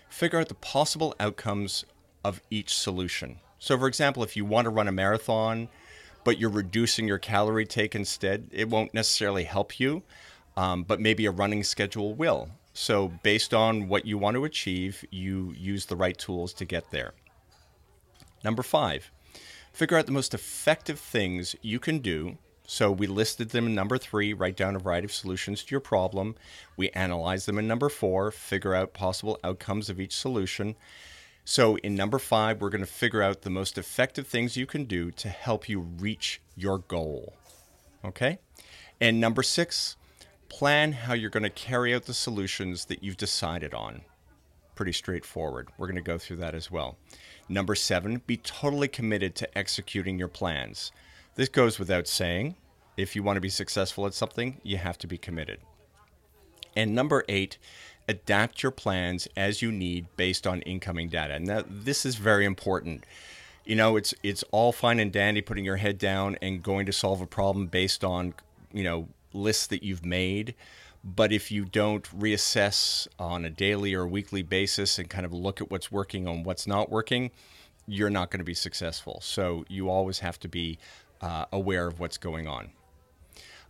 figure 0.09 0.39
out 0.39 0.49
the 0.49 0.55
possible 0.55 1.13
outcomes 1.19 1.85
of 2.25 2.41
each 2.49 2.73
solution. 2.73 3.39
So, 3.59 3.77
for 3.77 3.87
example, 3.87 4.23
if 4.23 4.35
you 4.35 4.45
want 4.45 4.65
to 4.65 4.71
run 4.71 4.87
a 4.87 4.91
marathon, 4.91 5.69
but 6.23 6.39
you're 6.39 6.49
reducing 6.49 7.07
your 7.07 7.19
calorie 7.19 7.67
take 7.67 7.93
instead, 7.93 8.49
it 8.51 8.67
won't 8.67 8.95
necessarily 8.95 9.43
help 9.43 9.79
you, 9.79 10.01
um, 10.57 10.81
but 10.81 10.99
maybe 10.99 11.27
a 11.27 11.31
running 11.31 11.63
schedule 11.63 12.15
will. 12.15 12.49
So, 12.73 13.09
based 13.21 13.53
on 13.53 13.89
what 13.89 14.07
you 14.07 14.17
want 14.17 14.33
to 14.35 14.43
achieve, 14.43 15.05
you 15.11 15.53
use 15.55 15.85
the 15.85 15.95
right 15.95 16.17
tools 16.17 16.51
to 16.53 16.65
get 16.65 16.89
there. 16.89 17.13
Number 18.43 18.63
five, 18.63 19.11
figure 19.71 19.97
out 19.97 20.07
the 20.07 20.11
most 20.11 20.33
effective 20.33 20.99
things 20.99 21.55
you 21.61 21.77
can 21.77 21.99
do. 21.99 22.39
So 22.69 22.91
we 22.91 23.07
listed 23.07 23.49
them 23.49 23.65
in 23.65 23.73
number 23.73 23.97
three, 23.97 24.31
write 24.31 24.55
down 24.55 24.75
a 24.75 24.79
variety 24.79 25.05
of 25.05 25.11
solutions 25.11 25.63
to 25.63 25.71
your 25.71 25.79
problem. 25.79 26.35
We 26.77 26.91
analyze 26.91 27.47
them 27.47 27.57
in 27.57 27.67
number 27.67 27.89
four, 27.89 28.29
figure 28.29 28.75
out 28.75 28.93
possible 28.93 29.39
outcomes 29.43 29.89
of 29.89 29.99
each 29.99 30.15
solution. 30.15 30.75
So 31.43 31.77
in 31.77 31.95
number 31.95 32.19
five, 32.19 32.61
we're 32.61 32.69
going 32.69 32.85
to 32.85 32.85
figure 32.85 33.23
out 33.23 33.41
the 33.41 33.49
most 33.49 33.79
effective 33.79 34.27
things 34.27 34.55
you 34.55 34.67
can 34.67 34.83
do 34.83 35.09
to 35.09 35.29
help 35.29 35.67
you 35.67 35.79
reach 35.79 36.41
your 36.55 36.77
goal. 36.77 37.33
Okay? 38.05 38.37
And 39.01 39.19
number 39.19 39.41
six, 39.41 39.95
plan 40.47 40.91
how 40.91 41.15
you're 41.15 41.31
going 41.31 41.41
to 41.41 41.49
carry 41.49 41.91
out 41.95 42.05
the 42.05 42.13
solutions 42.13 42.85
that 42.85 43.01
you've 43.01 43.17
decided 43.17 43.73
on. 43.73 44.01
Pretty 44.75 44.93
straightforward. 44.93 45.69
We're 45.79 45.87
going 45.87 45.95
to 45.95 46.03
go 46.03 46.19
through 46.19 46.37
that 46.37 46.53
as 46.53 46.69
well. 46.69 46.99
Number 47.49 47.73
seven, 47.73 48.21
be 48.27 48.37
totally 48.37 48.87
committed 48.87 49.33
to 49.37 49.57
executing 49.57 50.19
your 50.19 50.27
plans. 50.27 50.91
This 51.35 51.49
goes 51.49 51.79
without 51.79 52.07
saying. 52.07 52.55
If 52.97 53.15
you 53.15 53.23
want 53.23 53.37
to 53.37 53.41
be 53.41 53.49
successful 53.49 54.05
at 54.05 54.13
something, 54.13 54.59
you 54.63 54.77
have 54.77 54.97
to 54.97 55.07
be 55.07 55.17
committed. 55.17 55.59
And 56.75 56.93
number 56.93 57.23
eight, 57.29 57.57
adapt 58.07 58.61
your 58.61 58.71
plans 58.71 59.27
as 59.37 59.61
you 59.61 59.71
need 59.71 60.07
based 60.17 60.45
on 60.45 60.61
incoming 60.63 61.09
data. 61.09 61.33
And 61.35 61.47
that, 61.47 61.65
this 61.69 62.05
is 62.05 62.15
very 62.15 62.43
important. 62.43 63.05
You 63.65 63.75
know, 63.75 63.95
it's 63.95 64.13
it's 64.23 64.43
all 64.51 64.71
fine 64.71 64.99
and 64.99 65.13
dandy 65.13 65.41
putting 65.41 65.63
your 65.63 65.77
head 65.77 65.97
down 65.97 66.37
and 66.41 66.63
going 66.63 66.85
to 66.87 66.91
solve 66.91 67.21
a 67.21 67.27
problem 67.27 67.67
based 67.67 68.03
on, 68.03 68.33
you 68.73 68.83
know, 68.83 69.07
lists 69.31 69.67
that 69.67 69.83
you've 69.83 70.05
made. 70.05 70.55
But 71.03 71.31
if 71.31 71.51
you 71.51 71.63
don't 71.63 72.03
reassess 72.19 73.07
on 73.17 73.45
a 73.45 73.49
daily 73.49 73.93
or 73.93 74.05
weekly 74.07 74.41
basis 74.41 74.99
and 74.99 75.09
kind 75.09 75.25
of 75.25 75.31
look 75.31 75.61
at 75.61 75.71
what's 75.71 75.91
working 75.91 76.27
and 76.27 76.45
what's 76.45 76.67
not 76.67 76.89
working, 76.89 77.31
you're 77.87 78.09
not 78.09 78.31
going 78.31 78.39
to 78.39 78.45
be 78.45 78.53
successful. 78.53 79.19
So 79.21 79.65
you 79.69 79.89
always 79.89 80.19
have 80.19 80.39
to 80.41 80.47
be 80.47 80.77
uh, 81.21 81.45
aware 81.51 81.87
of 81.87 81.99
what's 81.99 82.17
going 82.17 82.47
on. 82.47 82.71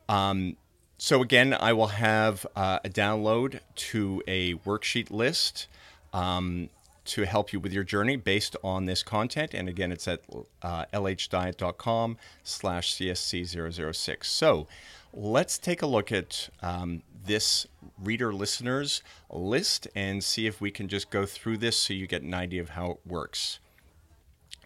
Um, 0.08 0.58
so 0.98 1.22
again, 1.22 1.56
I 1.58 1.74
will 1.74 1.88
have 1.88 2.46
uh, 2.56 2.80
a 2.84 2.90
download 2.90 3.62
to 3.76 4.22
a 4.28 4.56
worksheet 4.56 5.12
list 5.12 5.68
um, 6.12 6.70
to 7.06 7.26
help 7.26 7.54
you 7.54 7.60
with 7.60 7.72
your 7.72 7.84
journey 7.84 8.18
based 8.18 8.56
on 8.64 8.86
this 8.86 9.02
content. 9.02 9.54
And 9.54 9.70
again, 9.70 9.92
it's 9.92 10.08
at 10.08 10.22
uh, 10.62 10.86
lhdiet.com 10.94 12.18
slash 12.44 12.96
csc006. 12.96 14.26
So 14.26 14.68
let's 15.14 15.58
take 15.58 15.82
a 15.82 15.88
look 15.88 16.12
at 16.12 16.50
um, 16.62 17.02
this 17.26 17.66
reader 18.02 18.34
listeners 18.34 19.02
list 19.30 19.88
and 19.96 20.24
see 20.24 20.48
if 20.48 20.60
we 20.60 20.72
can 20.72 20.88
just 20.88 21.10
go 21.10 21.26
through 21.26 21.58
this 21.58 21.78
so 21.78 21.94
you 21.94 22.08
get 22.08 22.22
an 22.22 22.34
idea 22.34 22.62
of 22.62 22.70
how 22.70 22.92
it 22.92 23.00
works. 23.06 23.60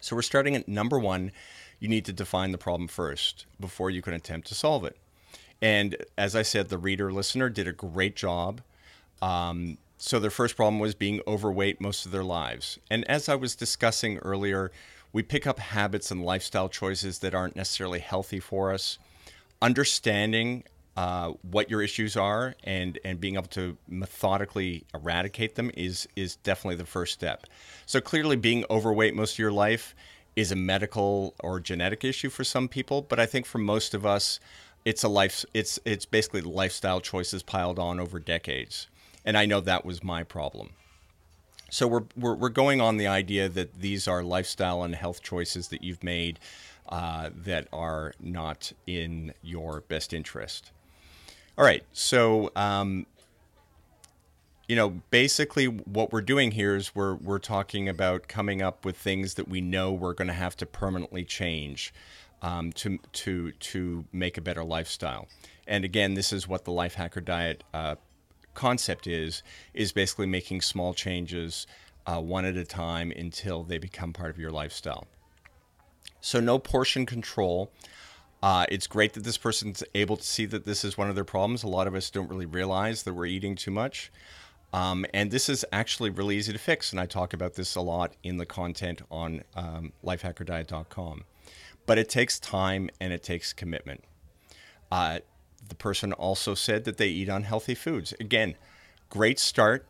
So 0.00 0.16
we're 0.16 0.22
starting 0.22 0.54
at 0.54 0.68
number 0.68 0.98
one. 0.98 1.32
You 1.84 1.90
need 1.90 2.06
to 2.06 2.14
define 2.14 2.50
the 2.50 2.56
problem 2.56 2.88
first 2.88 3.44
before 3.60 3.90
you 3.90 4.00
can 4.00 4.14
attempt 4.14 4.48
to 4.48 4.54
solve 4.54 4.86
it. 4.86 4.96
And 5.60 5.94
as 6.16 6.34
I 6.34 6.40
said, 6.40 6.70
the 6.70 6.78
reader 6.78 7.12
listener 7.12 7.50
did 7.50 7.68
a 7.68 7.72
great 7.72 8.16
job. 8.16 8.62
Um, 9.20 9.76
so 9.98 10.18
their 10.18 10.30
first 10.30 10.56
problem 10.56 10.78
was 10.78 10.94
being 10.94 11.20
overweight 11.26 11.82
most 11.82 12.06
of 12.06 12.10
their 12.10 12.24
lives. 12.24 12.78
And 12.90 13.04
as 13.04 13.28
I 13.28 13.34
was 13.34 13.54
discussing 13.54 14.16
earlier, 14.20 14.72
we 15.12 15.22
pick 15.22 15.46
up 15.46 15.58
habits 15.58 16.10
and 16.10 16.24
lifestyle 16.24 16.70
choices 16.70 17.18
that 17.18 17.34
aren't 17.34 17.54
necessarily 17.54 17.98
healthy 17.98 18.40
for 18.40 18.72
us. 18.72 18.98
Understanding 19.60 20.64
uh, 20.96 21.32
what 21.42 21.68
your 21.68 21.82
issues 21.82 22.16
are 22.16 22.54
and 22.64 22.98
and 23.04 23.20
being 23.20 23.34
able 23.34 23.48
to 23.48 23.76
methodically 23.88 24.86
eradicate 24.94 25.56
them 25.56 25.70
is 25.76 26.08
is 26.16 26.36
definitely 26.36 26.76
the 26.76 26.86
first 26.86 27.12
step. 27.12 27.44
So 27.84 28.00
clearly, 28.00 28.36
being 28.36 28.64
overweight 28.70 29.14
most 29.14 29.34
of 29.34 29.38
your 29.38 29.52
life 29.52 29.94
is 30.36 30.52
a 30.52 30.56
medical 30.56 31.34
or 31.40 31.60
genetic 31.60 32.04
issue 32.04 32.30
for 32.30 32.44
some 32.44 32.68
people, 32.68 33.02
but 33.02 33.20
I 33.20 33.26
think 33.26 33.46
for 33.46 33.58
most 33.58 33.94
of 33.94 34.04
us, 34.04 34.40
it's 34.84 35.02
a 35.02 35.08
life. 35.08 35.44
It's 35.54 35.78
it's 35.84 36.06
basically 36.06 36.42
lifestyle 36.42 37.00
choices 37.00 37.42
piled 37.42 37.78
on 37.78 37.98
over 37.98 38.18
decades, 38.18 38.88
and 39.24 39.36
I 39.38 39.46
know 39.46 39.60
that 39.60 39.84
was 39.84 40.02
my 40.02 40.22
problem. 40.22 40.70
So 41.70 41.86
we're 41.86 42.04
we're, 42.16 42.34
we're 42.34 42.48
going 42.50 42.80
on 42.80 42.98
the 42.98 43.06
idea 43.06 43.48
that 43.48 43.80
these 43.80 44.06
are 44.06 44.22
lifestyle 44.22 44.82
and 44.82 44.94
health 44.94 45.22
choices 45.22 45.68
that 45.68 45.82
you've 45.82 46.04
made. 46.04 46.38
Uh, 46.86 47.30
that 47.34 47.66
are 47.72 48.12
not 48.20 48.70
in 48.86 49.32
your 49.42 49.80
best 49.88 50.12
interest. 50.12 50.70
All 51.56 51.64
right. 51.64 51.82
So, 51.94 52.52
um, 52.54 53.06
you 54.68 54.76
know, 54.76 54.90
basically 55.10 55.66
what 55.66 56.12
we're 56.12 56.22
doing 56.22 56.52
here 56.52 56.74
is 56.74 56.94
we're 56.94 57.14
we're 57.16 57.38
talking 57.38 57.88
about 57.88 58.28
coming 58.28 58.62
up 58.62 58.84
with 58.84 58.96
things 58.96 59.34
that 59.34 59.48
we 59.48 59.60
know 59.60 59.92
we're 59.92 60.14
going 60.14 60.28
to 60.28 60.34
have 60.34 60.56
to 60.56 60.66
permanently 60.66 61.24
change 61.24 61.92
um, 62.40 62.72
to 62.72 62.98
to 63.12 63.52
to 63.52 64.04
make 64.12 64.38
a 64.38 64.40
better 64.40 64.64
lifestyle. 64.64 65.28
And 65.66 65.84
again, 65.84 66.14
this 66.14 66.32
is 66.32 66.48
what 66.48 66.64
the 66.64 66.72
Life 66.72 66.94
Hacker 66.94 67.20
Diet 67.20 67.62
uh, 67.74 67.96
concept 68.54 69.06
is: 69.06 69.42
is 69.74 69.92
basically 69.92 70.26
making 70.26 70.62
small 70.62 70.94
changes 70.94 71.66
uh, 72.06 72.20
one 72.20 72.44
at 72.46 72.56
a 72.56 72.64
time 72.64 73.12
until 73.14 73.64
they 73.64 73.78
become 73.78 74.12
part 74.12 74.30
of 74.30 74.38
your 74.38 74.50
lifestyle. 74.50 75.06
So 76.20 76.40
no 76.40 76.58
portion 76.58 77.04
control. 77.04 77.70
Uh, 78.42 78.66
it's 78.68 78.86
great 78.86 79.14
that 79.14 79.24
this 79.24 79.38
person's 79.38 79.82
able 79.94 80.18
to 80.18 80.22
see 80.22 80.44
that 80.44 80.66
this 80.66 80.84
is 80.84 80.98
one 80.98 81.08
of 81.08 81.14
their 81.14 81.24
problems. 81.24 81.62
A 81.62 81.68
lot 81.68 81.86
of 81.86 81.94
us 81.94 82.10
don't 82.10 82.28
really 82.28 82.44
realize 82.44 83.02
that 83.04 83.14
we're 83.14 83.24
eating 83.24 83.56
too 83.56 83.70
much. 83.70 84.12
Um, 84.74 85.06
and 85.14 85.30
this 85.30 85.48
is 85.48 85.64
actually 85.70 86.10
really 86.10 86.36
easy 86.36 86.52
to 86.52 86.58
fix. 86.58 86.90
And 86.90 87.00
I 87.00 87.06
talk 87.06 87.32
about 87.32 87.54
this 87.54 87.76
a 87.76 87.80
lot 87.80 88.16
in 88.24 88.38
the 88.38 88.44
content 88.44 89.02
on 89.08 89.44
um, 89.54 89.92
lifehackerdiet.com. 90.04 91.22
But 91.86 91.98
it 91.98 92.08
takes 92.08 92.40
time 92.40 92.90
and 93.00 93.12
it 93.12 93.22
takes 93.22 93.52
commitment. 93.52 94.02
Uh, 94.90 95.20
the 95.68 95.76
person 95.76 96.12
also 96.12 96.56
said 96.56 96.84
that 96.84 96.96
they 96.96 97.06
eat 97.06 97.28
unhealthy 97.28 97.76
foods. 97.76 98.14
Again, 98.18 98.56
great 99.10 99.38
start 99.38 99.86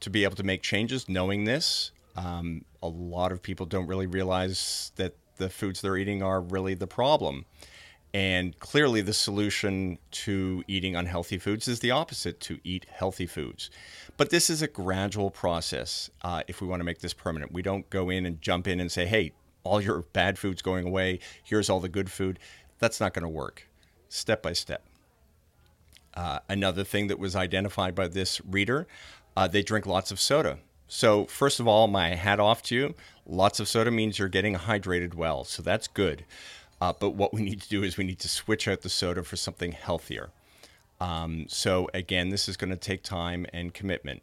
to 0.00 0.08
be 0.08 0.24
able 0.24 0.36
to 0.36 0.42
make 0.42 0.62
changes 0.62 1.10
knowing 1.10 1.44
this. 1.44 1.90
Um, 2.16 2.64
a 2.82 2.88
lot 2.88 3.32
of 3.32 3.42
people 3.42 3.66
don't 3.66 3.86
really 3.86 4.06
realize 4.06 4.92
that 4.96 5.14
the 5.36 5.50
foods 5.50 5.82
they're 5.82 5.98
eating 5.98 6.22
are 6.22 6.40
really 6.40 6.72
the 6.72 6.86
problem. 6.86 7.44
And 8.14 8.58
clearly, 8.58 9.00
the 9.00 9.14
solution 9.14 9.98
to 10.10 10.62
eating 10.68 10.94
unhealthy 10.94 11.38
foods 11.38 11.66
is 11.66 11.80
the 11.80 11.90
opposite 11.90 12.40
to 12.40 12.58
eat 12.62 12.86
healthy 12.90 13.26
foods. 13.26 13.70
But 14.18 14.28
this 14.28 14.50
is 14.50 14.60
a 14.60 14.68
gradual 14.68 15.30
process 15.30 16.10
uh, 16.20 16.42
if 16.46 16.60
we 16.60 16.66
want 16.66 16.80
to 16.80 16.84
make 16.84 17.00
this 17.00 17.14
permanent. 17.14 17.52
We 17.52 17.62
don't 17.62 17.88
go 17.88 18.10
in 18.10 18.26
and 18.26 18.40
jump 18.42 18.68
in 18.68 18.80
and 18.80 18.92
say, 18.92 19.06
hey, 19.06 19.32
all 19.64 19.80
your 19.80 20.02
bad 20.12 20.38
food's 20.38 20.60
going 20.60 20.86
away, 20.86 21.20
here's 21.42 21.70
all 21.70 21.80
the 21.80 21.88
good 21.88 22.10
food. 22.10 22.38
That's 22.80 23.00
not 23.00 23.14
going 23.14 23.22
to 23.22 23.28
work. 23.28 23.66
Step 24.10 24.42
by 24.42 24.52
step. 24.52 24.84
Uh, 26.14 26.40
another 26.50 26.84
thing 26.84 27.06
that 27.06 27.18
was 27.18 27.34
identified 27.34 27.94
by 27.94 28.08
this 28.08 28.42
reader 28.44 28.86
uh, 29.36 29.48
they 29.48 29.62
drink 29.62 29.86
lots 29.86 30.10
of 30.10 30.20
soda. 30.20 30.58
So, 30.88 31.24
first 31.24 31.58
of 31.58 31.66
all, 31.66 31.88
my 31.88 32.14
hat 32.14 32.38
off 32.38 32.62
to 32.64 32.74
you. 32.74 32.94
Lots 33.26 33.60
of 33.60 33.68
soda 33.68 33.90
means 33.90 34.18
you're 34.18 34.28
getting 34.28 34.56
hydrated 34.56 35.14
well. 35.14 35.44
So, 35.44 35.62
that's 35.62 35.88
good. 35.88 36.24
Uh, 36.82 36.92
but 36.92 37.10
what 37.10 37.32
we 37.32 37.40
need 37.42 37.62
to 37.62 37.68
do 37.68 37.84
is 37.84 37.96
we 37.96 38.02
need 38.02 38.18
to 38.18 38.28
switch 38.28 38.66
out 38.66 38.80
the 38.80 38.88
soda 38.88 39.22
for 39.22 39.36
something 39.36 39.70
healthier. 39.70 40.30
Um, 41.00 41.46
so 41.48 41.88
again, 41.94 42.30
this 42.30 42.48
is 42.48 42.56
going 42.56 42.70
to 42.70 42.76
take 42.76 43.04
time 43.04 43.46
and 43.52 43.72
commitment. 43.72 44.20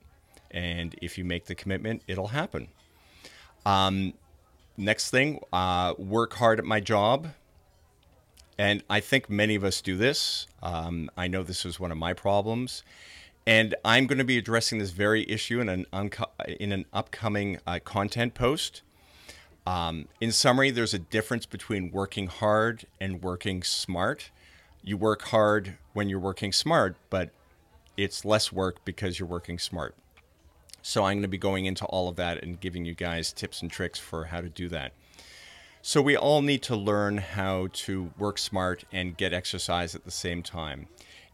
And 0.51 0.94
if 1.01 1.18
you 1.18 1.24
make 1.24 1.46
the 1.46 1.56
commitment, 1.56 2.01
it'll 2.06 2.28
happen. 2.28 2.68
Um, 3.66 4.13
next 4.75 5.10
thing, 5.10 5.39
uh, 5.54 5.94
work 5.98 6.34
hard 6.34 6.60
at 6.60 6.66
my 6.66 6.82
job. 6.82 7.30
And 8.58 8.84
I 8.89 9.00
think 9.00 9.30
many 9.30 9.56
of 9.56 9.63
us 9.63 9.80
do 9.80 9.96
this. 9.96 10.46
Um, 10.62 11.10
I 11.16 11.30
know 11.30 11.44
this 11.44 11.63
was 11.63 11.80
one 11.80 11.94
of 11.94 11.98
my 11.98 12.12
problems. 12.12 12.84
And 13.48 13.74
I'm 13.86 14.06
going 14.06 14.18
to 14.18 14.25
be 14.25 14.38
addressing 14.38 14.80
this 14.80 14.92
very 14.92 15.25
issue 15.32 15.62
in 15.62 15.70
an, 15.70 15.86
unco- 15.94 16.32
in 16.60 16.74
an 16.74 16.88
upcoming 16.92 17.60
uh, 17.66 17.80
content 17.86 18.34
post. 18.34 18.82
Um, 19.70 20.08
in 20.20 20.32
summary, 20.32 20.72
there's 20.72 20.96
a 20.96 21.00
difference 21.00 21.46
between 21.46 21.92
working 21.92 22.26
hard 22.26 22.88
and 23.00 23.22
working 23.22 23.62
smart. 23.62 24.32
You 24.82 24.98
work 24.98 25.22
hard 25.22 25.78
when 25.94 26.10
you're 26.10 26.20
working 26.20 26.52
smart, 26.52 26.96
but 27.12 27.30
it's 27.96 28.26
less 28.26 28.52
work 28.52 28.84
because 28.84 29.20
you're 29.20 29.30
working 29.30 29.60
smart. 29.60 29.94
So 30.82 31.04
I'm 31.04 31.18
going 31.18 31.22
to 31.22 31.28
be 31.28 31.38
going 31.38 31.66
into 31.66 31.86
all 31.86 32.10
of 32.10 32.16
that 32.16 32.42
and 32.42 32.60
giving 32.60 32.84
you 32.84 32.96
guys 32.96 33.32
tips 33.32 33.62
and 33.62 33.70
tricks 33.70 34.00
for 34.00 34.26
how 34.26 34.42
to 34.42 34.50
do 34.50 34.70
that. 34.70 34.92
So 35.84 36.02
we 36.02 36.18
all 36.18 36.42
need 36.42 36.64
to 36.64 36.76
learn 36.76 37.20
how 37.20 37.68
to 37.72 38.12
work 38.18 38.40
smart 38.40 38.86
and 38.92 39.16
get 39.16 39.34
exercise 39.34 39.94
at 39.94 40.04
the 40.04 40.10
same 40.10 40.42
time. 40.42 40.88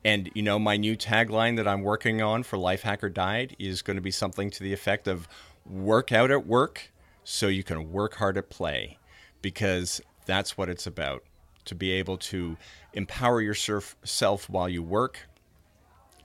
And 0.04 0.30
you 0.34 0.44
know, 0.44 0.60
my 0.60 0.76
new 0.76 0.98
tagline 0.98 1.56
that 1.56 1.70
I'm 1.70 1.84
working 1.84 2.22
on 2.22 2.44
for 2.44 2.58
Lifehacker 2.58 3.14
Diet 3.14 3.56
is 3.58 3.82
going 3.82 3.96
to 3.96 4.02
be 4.02 4.12
something 4.12 4.50
to 4.50 4.62
the 4.62 4.74
effect 4.74 5.08
of 5.08 5.30
work 5.66 6.12
out 6.12 6.32
at 6.32 6.46
work 6.46 6.92
so 7.26 7.48
you 7.48 7.64
can 7.64 7.92
work 7.92 8.16
hard 8.16 8.38
at 8.38 8.50
play 8.50 8.98
because 9.42 10.00
that's 10.26 10.58
what 10.58 10.70
it's 10.70 10.88
about. 10.88 11.24
To 11.66 11.76
be 11.76 11.92
able 11.92 12.18
to 12.18 12.56
empower 12.94 13.42
yourself 13.42 14.50
while 14.50 14.70
you 14.70 14.84
work, 14.84 15.28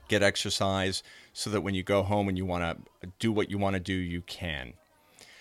get 0.06 0.22
exercise 0.22 1.02
so 1.32 1.48
that 1.50 1.62
when 1.62 1.74
you 1.74 1.82
go 1.82 2.02
home 2.02 2.28
and 2.28 2.36
you 2.36 2.44
want 2.44 2.62
to 3.02 3.08
do 3.18 3.32
what 3.32 3.50
you 3.50 3.56
want 3.56 3.74
to 3.74 3.80
do, 3.80 3.94
you 3.94 4.20
can. 4.20 4.74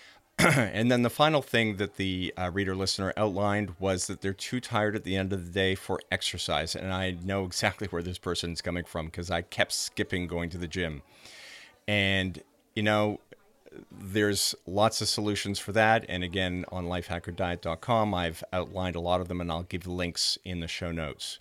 and 0.38 0.90
then 0.90 1.02
the 1.02 1.10
final 1.10 1.42
thing 1.42 1.76
that 1.76 1.96
the 1.96 2.32
uh, 2.38 2.50
reader 2.50 2.74
listener 2.74 3.12
outlined 3.14 3.74
was 3.78 4.06
that 4.06 4.22
they're 4.22 4.32
too 4.32 4.58
tired 4.58 4.96
at 4.96 5.04
the 5.04 5.16
end 5.16 5.34
of 5.34 5.44
the 5.44 5.52
day 5.52 5.74
for 5.74 6.00
exercise. 6.10 6.74
And 6.74 6.92
I 6.94 7.18
know 7.22 7.44
exactly 7.44 7.88
where 7.88 8.02
this 8.02 8.16
person 8.16 8.52
is 8.52 8.62
coming 8.62 8.84
from 8.84 9.06
because 9.06 9.30
I 9.30 9.42
kept 9.42 9.72
skipping 9.72 10.26
going 10.26 10.48
to 10.50 10.58
the 10.58 10.68
gym. 10.68 11.02
And, 11.86 12.42
you 12.74 12.82
know, 12.82 13.20
there's 13.90 14.54
lots 14.66 15.00
of 15.00 15.08
solutions 15.08 15.58
for 15.58 15.72
that. 15.72 16.04
And 16.08 16.24
again, 16.24 16.64
on 16.72 16.86
lifehackerdiet.com, 16.86 18.14
I've 18.14 18.44
outlined 18.52 18.96
a 18.96 19.00
lot 19.00 19.20
of 19.20 19.28
them 19.28 19.40
and 19.40 19.50
I'll 19.50 19.62
give 19.62 19.86
links 19.86 20.38
in 20.44 20.60
the 20.60 20.68
show 20.68 20.92
notes. 20.92 21.38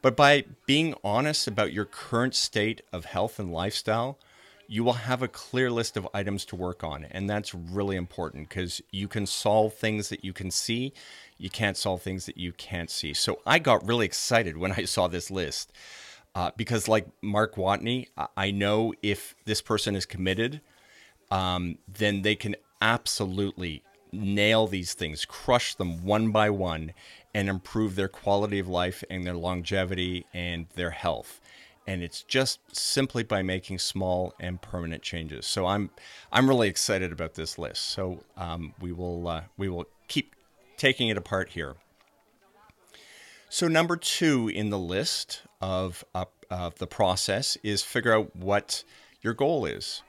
But 0.00 0.16
by 0.16 0.44
being 0.66 0.94
honest 1.02 1.48
about 1.48 1.72
your 1.72 1.84
current 1.84 2.34
state 2.34 2.82
of 2.92 3.06
health 3.06 3.38
and 3.38 3.52
lifestyle, 3.52 4.18
you 4.68 4.84
will 4.84 4.92
have 4.92 5.22
a 5.22 5.28
clear 5.28 5.70
list 5.70 5.96
of 5.96 6.06
items 6.12 6.44
to 6.44 6.56
work 6.56 6.84
on. 6.84 7.04
And 7.10 7.28
that's 7.28 7.54
really 7.54 7.96
important 7.96 8.48
because 8.48 8.82
you 8.90 9.08
can 9.08 9.26
solve 9.26 9.74
things 9.74 10.10
that 10.10 10.24
you 10.24 10.32
can 10.32 10.50
see. 10.50 10.92
You 11.38 11.48
can't 11.48 11.76
solve 11.76 12.02
things 12.02 12.26
that 12.26 12.36
you 12.36 12.52
can't 12.52 12.90
see. 12.90 13.14
So 13.14 13.40
I 13.46 13.58
got 13.58 13.86
really 13.86 14.04
excited 14.04 14.58
when 14.58 14.72
I 14.72 14.84
saw 14.84 15.08
this 15.08 15.30
list 15.30 15.72
uh, 16.34 16.50
because, 16.56 16.86
like 16.86 17.06
Mark 17.22 17.56
Watney, 17.56 18.08
I 18.36 18.50
know 18.50 18.92
if 19.02 19.34
this 19.46 19.62
person 19.62 19.96
is 19.96 20.04
committed, 20.04 20.60
um, 21.30 21.78
then 21.86 22.22
they 22.22 22.34
can 22.34 22.56
absolutely 22.80 23.82
nail 24.12 24.66
these 24.66 24.94
things, 24.94 25.24
crush 25.24 25.74
them 25.74 26.04
one 26.04 26.30
by 26.30 26.48
one, 26.50 26.92
and 27.34 27.48
improve 27.48 27.94
their 27.94 28.08
quality 28.08 28.58
of 28.58 28.68
life 28.68 29.04
and 29.10 29.26
their 29.26 29.34
longevity 29.34 30.24
and 30.32 30.66
their 30.74 30.90
health 30.90 31.40
and 31.88 32.02
it's 32.02 32.22
just 32.22 32.60
simply 32.76 33.22
by 33.22 33.40
making 33.42 33.78
small 33.78 34.34
and 34.38 34.60
permanent 34.60 35.02
changes. 35.02 35.46
So 35.46 35.64
I'm 35.64 35.88
I'm 36.30 36.46
really 36.46 36.68
excited 36.68 37.12
about 37.12 37.32
this 37.32 37.58
list. 37.58 37.82
So 37.82 38.22
um, 38.36 38.74
we 38.78 38.92
will 38.92 39.26
uh, 39.26 39.44
we 39.56 39.70
will 39.70 39.86
keep 40.06 40.36
taking 40.76 41.08
it 41.08 41.16
apart 41.16 41.48
here. 41.48 41.76
So 43.48 43.68
number 43.68 43.96
two 43.96 44.48
in 44.48 44.68
the 44.68 44.78
list 44.78 45.40
of 45.62 46.04
uh, 46.14 46.26
of 46.50 46.74
the 46.78 46.86
process 46.86 47.56
is 47.62 47.82
figure 47.82 48.12
out 48.12 48.36
what 48.36 48.84
your 49.22 49.32
goal 49.32 49.64
is. 49.64 50.02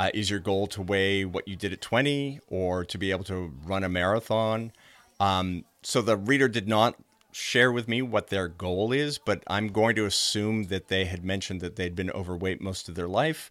Uh, 0.00 0.08
is 0.14 0.30
your 0.30 0.38
goal 0.40 0.66
to 0.66 0.80
weigh 0.80 1.26
what 1.26 1.46
you 1.46 1.54
did 1.54 1.74
at 1.74 1.80
20 1.82 2.40
or 2.48 2.86
to 2.86 2.96
be 2.96 3.10
able 3.10 3.22
to 3.22 3.52
run 3.66 3.84
a 3.84 3.88
marathon? 3.88 4.72
Um, 5.20 5.66
so 5.82 6.00
the 6.00 6.16
reader 6.16 6.48
did 6.48 6.66
not 6.66 6.94
share 7.32 7.70
with 7.70 7.86
me 7.86 8.00
what 8.00 8.28
their 8.28 8.48
goal 8.48 8.92
is, 8.92 9.18
but 9.18 9.44
I'm 9.46 9.68
going 9.68 9.94
to 9.96 10.06
assume 10.06 10.64
that 10.68 10.88
they 10.88 11.04
had 11.04 11.22
mentioned 11.22 11.60
that 11.60 11.76
they'd 11.76 11.94
been 11.94 12.10
overweight 12.12 12.62
most 12.62 12.88
of 12.88 12.94
their 12.94 13.06
life, 13.06 13.50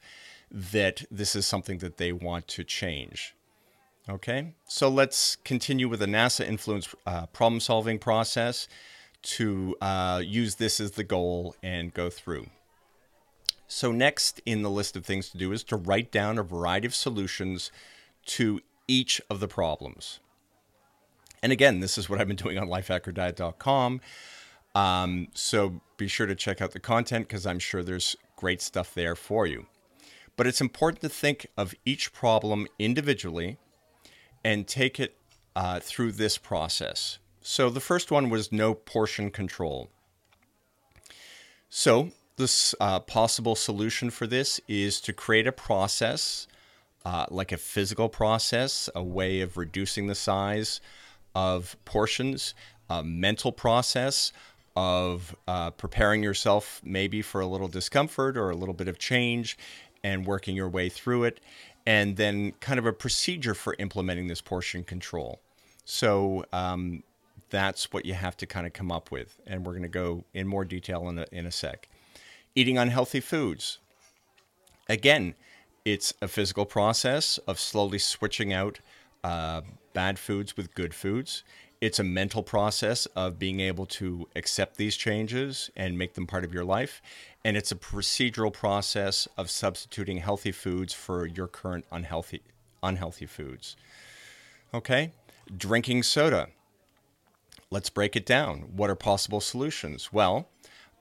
that 0.49 1.05
this 1.11 1.35
is 1.35 1.45
something 1.45 1.77
that 1.77 1.97
they 1.97 2.11
want 2.11 2.47
to 2.47 2.63
change. 2.63 3.35
Okay, 4.09 4.55
so 4.67 4.89
let's 4.89 5.35
continue 5.35 5.87
with 5.87 5.99
the 5.99 6.07
NASA 6.07 6.47
influence 6.47 6.95
uh, 7.05 7.27
problem 7.27 7.59
solving 7.59 7.99
process 7.99 8.67
to 9.21 9.75
uh, 9.81 10.19
use 10.25 10.55
this 10.55 10.79
as 10.79 10.93
the 10.93 11.03
goal 11.03 11.55
and 11.61 11.93
go 11.93 12.09
through. 12.09 12.47
So, 13.79 13.93
next 13.93 14.41
in 14.45 14.61
the 14.61 14.69
list 14.69 14.97
of 14.97 15.05
things 15.05 15.29
to 15.29 15.37
do 15.37 15.53
is 15.53 15.63
to 15.63 15.77
write 15.77 16.11
down 16.11 16.37
a 16.37 16.43
variety 16.43 16.85
of 16.85 16.93
solutions 16.93 17.71
to 18.25 18.59
each 18.89 19.21
of 19.29 19.39
the 19.39 19.47
problems. 19.47 20.19
And 21.41 21.53
again, 21.53 21.79
this 21.79 21.97
is 21.97 22.09
what 22.09 22.19
I've 22.19 22.27
been 22.27 22.35
doing 22.35 22.57
on 22.57 22.67
lifehackerdiet.com. 22.67 24.01
Um, 24.75 25.27
so 25.33 25.79
be 25.95 26.09
sure 26.09 26.27
to 26.27 26.35
check 26.35 26.61
out 26.61 26.71
the 26.71 26.81
content 26.81 27.29
because 27.29 27.45
I'm 27.45 27.57
sure 27.57 27.81
there's 27.81 28.17
great 28.35 28.61
stuff 28.61 28.93
there 28.93 29.15
for 29.15 29.47
you. 29.47 29.67
But 30.35 30.45
it's 30.45 30.59
important 30.59 30.99
to 31.03 31.07
think 31.07 31.47
of 31.55 31.73
each 31.85 32.11
problem 32.11 32.67
individually 32.79 33.59
and 34.43 34.67
take 34.67 34.99
it 34.99 35.15
uh, 35.55 35.79
through 35.79 36.11
this 36.11 36.37
process. 36.37 37.19
So 37.39 37.69
the 37.69 37.79
first 37.79 38.11
one 38.11 38.29
was 38.29 38.51
no 38.51 38.73
portion 38.73 39.31
control. 39.31 39.89
So 41.69 42.11
this 42.39 42.73
uh, 42.80 42.99
possible 43.02 43.56
solution 43.56 44.10
for 44.10 44.25
this 44.25 44.60
is 44.67 44.99
to 45.02 45.13
create 45.13 45.45
a 45.45 45.52
process, 45.52 46.47
uh, 47.06 47.28
like 47.30 47.52
a 47.52 47.58
physical 47.58 48.10
process, 48.10 48.89
a 48.95 49.04
way 49.04 49.41
of 49.41 49.58
reducing 49.58 50.08
the 50.08 50.15
size 50.15 50.82
of 51.36 51.75
portions, 51.86 52.56
a 52.89 53.04
mental 53.04 53.52
process 53.52 54.34
of 54.75 55.36
uh, 55.47 55.69
preparing 55.71 56.23
yourself 56.23 56.82
maybe 56.84 57.21
for 57.21 57.41
a 57.41 57.45
little 57.45 57.67
discomfort 57.67 58.38
or 58.38 58.49
a 58.49 58.56
little 58.56 58.73
bit 58.73 58.88
of 58.88 58.97
change 58.97 59.58
and 60.04 60.25
working 60.25 60.56
your 60.56 60.69
way 60.69 60.89
through 60.89 61.25
it, 61.25 61.39
and 61.86 62.15
then 62.15 62.54
kind 62.62 62.80
of 62.80 62.86
a 62.86 62.93
procedure 62.93 63.54
for 63.54 63.75
implementing 63.78 64.28
this 64.28 64.41
portion 64.41 64.84
control. 64.84 65.39
So 65.84 66.45
um, 66.54 67.04
that's 67.49 67.91
what 67.91 68.06
you 68.06 68.13
have 68.13 68.38
to 68.38 68.45
kind 68.45 68.65
of 68.65 68.73
come 68.73 68.91
up 68.91 69.12
with, 69.12 69.39
and 69.45 69.65
we're 69.65 69.73
going 69.73 69.84
to 69.84 69.89
go 69.89 70.23
in 70.34 70.47
more 70.47 70.65
detail 70.65 71.10
in 71.10 71.19
a, 71.19 71.25
in 71.32 71.45
a 71.45 71.52
sec. 71.52 71.89
Eating 72.60 72.78
unhealthy 72.78 73.22
foods. 73.22 73.80
Again, 74.89 75.36
it's 75.86 76.13
a 76.22 76.28
physical 76.28 76.65
process 76.65 77.38
of 77.48 77.58
slowly 77.58 78.00
switching 78.00 78.52
out 78.52 78.82
uh, 79.24 79.62
bad 79.93 80.19
foods 80.19 80.58
with 80.58 80.76
good 80.76 80.93
foods. 80.93 81.45
It's 81.80 82.00
a 82.00 82.04
mental 82.04 82.43
process 82.43 83.06
of 83.15 83.39
being 83.39 83.62
able 83.62 83.86
to 83.86 84.28
accept 84.36 84.76
these 84.76 84.98
changes 84.98 85.72
and 85.78 85.98
make 85.98 86.15
them 86.15 86.28
part 86.28 86.43
of 86.43 86.54
your 86.54 86.65
life. 86.65 87.02
And 87.45 87.56
it's 87.56 87.72
a 87.72 87.78
procedural 87.78 88.52
process 88.52 89.26
of 89.38 89.50
substituting 89.50 90.17
healthy 90.17 90.52
foods 90.52 90.93
for 90.93 91.26
your 91.26 91.48
current 91.48 91.86
unhealthy 91.93 92.41
unhealthy 92.84 93.26
foods. 93.26 93.78
Okay? 94.74 95.13
Drinking 95.58 96.04
soda. 96.04 96.50
Let's 97.72 97.89
break 97.89 98.17
it 98.17 98.26
down. 98.26 98.74
What 98.76 98.89
are 98.89 98.95
possible 98.95 99.39
solutions? 99.39 100.12
Well, 100.12 100.50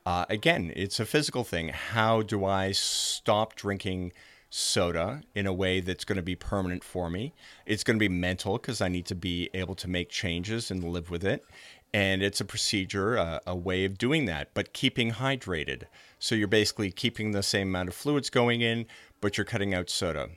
uh, 0.09 0.25
again, 0.31 0.73
it's 0.75 0.99
a 0.99 1.05
physical 1.05 1.45
thing. 1.45 1.69
How 1.69 2.23
do 2.23 2.47
I 2.47 2.73
stop 2.73 3.55
drinking 3.55 4.13
soda 4.49 5.21
in 5.35 5.47
a 5.47 5.53
way 5.53 5.81
that's 5.81 6.07
going 6.07 6.17
to 6.17 6.23
be 6.23 6.35
permanent 6.35 6.83
for 6.83 7.11
me. 7.11 7.35
It's 7.67 7.85
going 7.85 7.99
to 7.99 8.01
be 8.01 8.09
mental 8.09 8.57
because 8.57 8.81
I 8.81 8.89
need 8.89 9.05
to 9.05 9.15
be 9.15 9.51
able 9.53 9.75
to 9.75 9.87
make 9.87 10.09
changes 10.09 10.71
and 10.71 10.83
live 10.83 11.11
with 11.11 11.25
it. 11.27 11.45
And 11.93 12.23
it's 12.23 12.41
a 12.41 12.47
procedure, 12.47 13.17
a, 13.17 13.43
a, 13.47 13.55
way 13.55 13.85
of 13.85 13.99
doing 13.99 14.25
that, 14.25 14.55
but 14.55 14.73
keeping 14.73 15.13
hydrated. 15.13 15.83
So 16.19 16.35
you're 16.35 16.49
basically 16.49 16.91
keeping 16.91 17.33
the 17.33 17.43
same 17.43 17.69
amount 17.69 17.91
of 17.91 17.95
fluids 17.95 18.31
going 18.31 18.63
in, 18.63 18.87
but 19.21 19.37
you're 19.37 19.45
cutting 19.45 19.75
out 19.75 19.91
soda. 19.91 20.31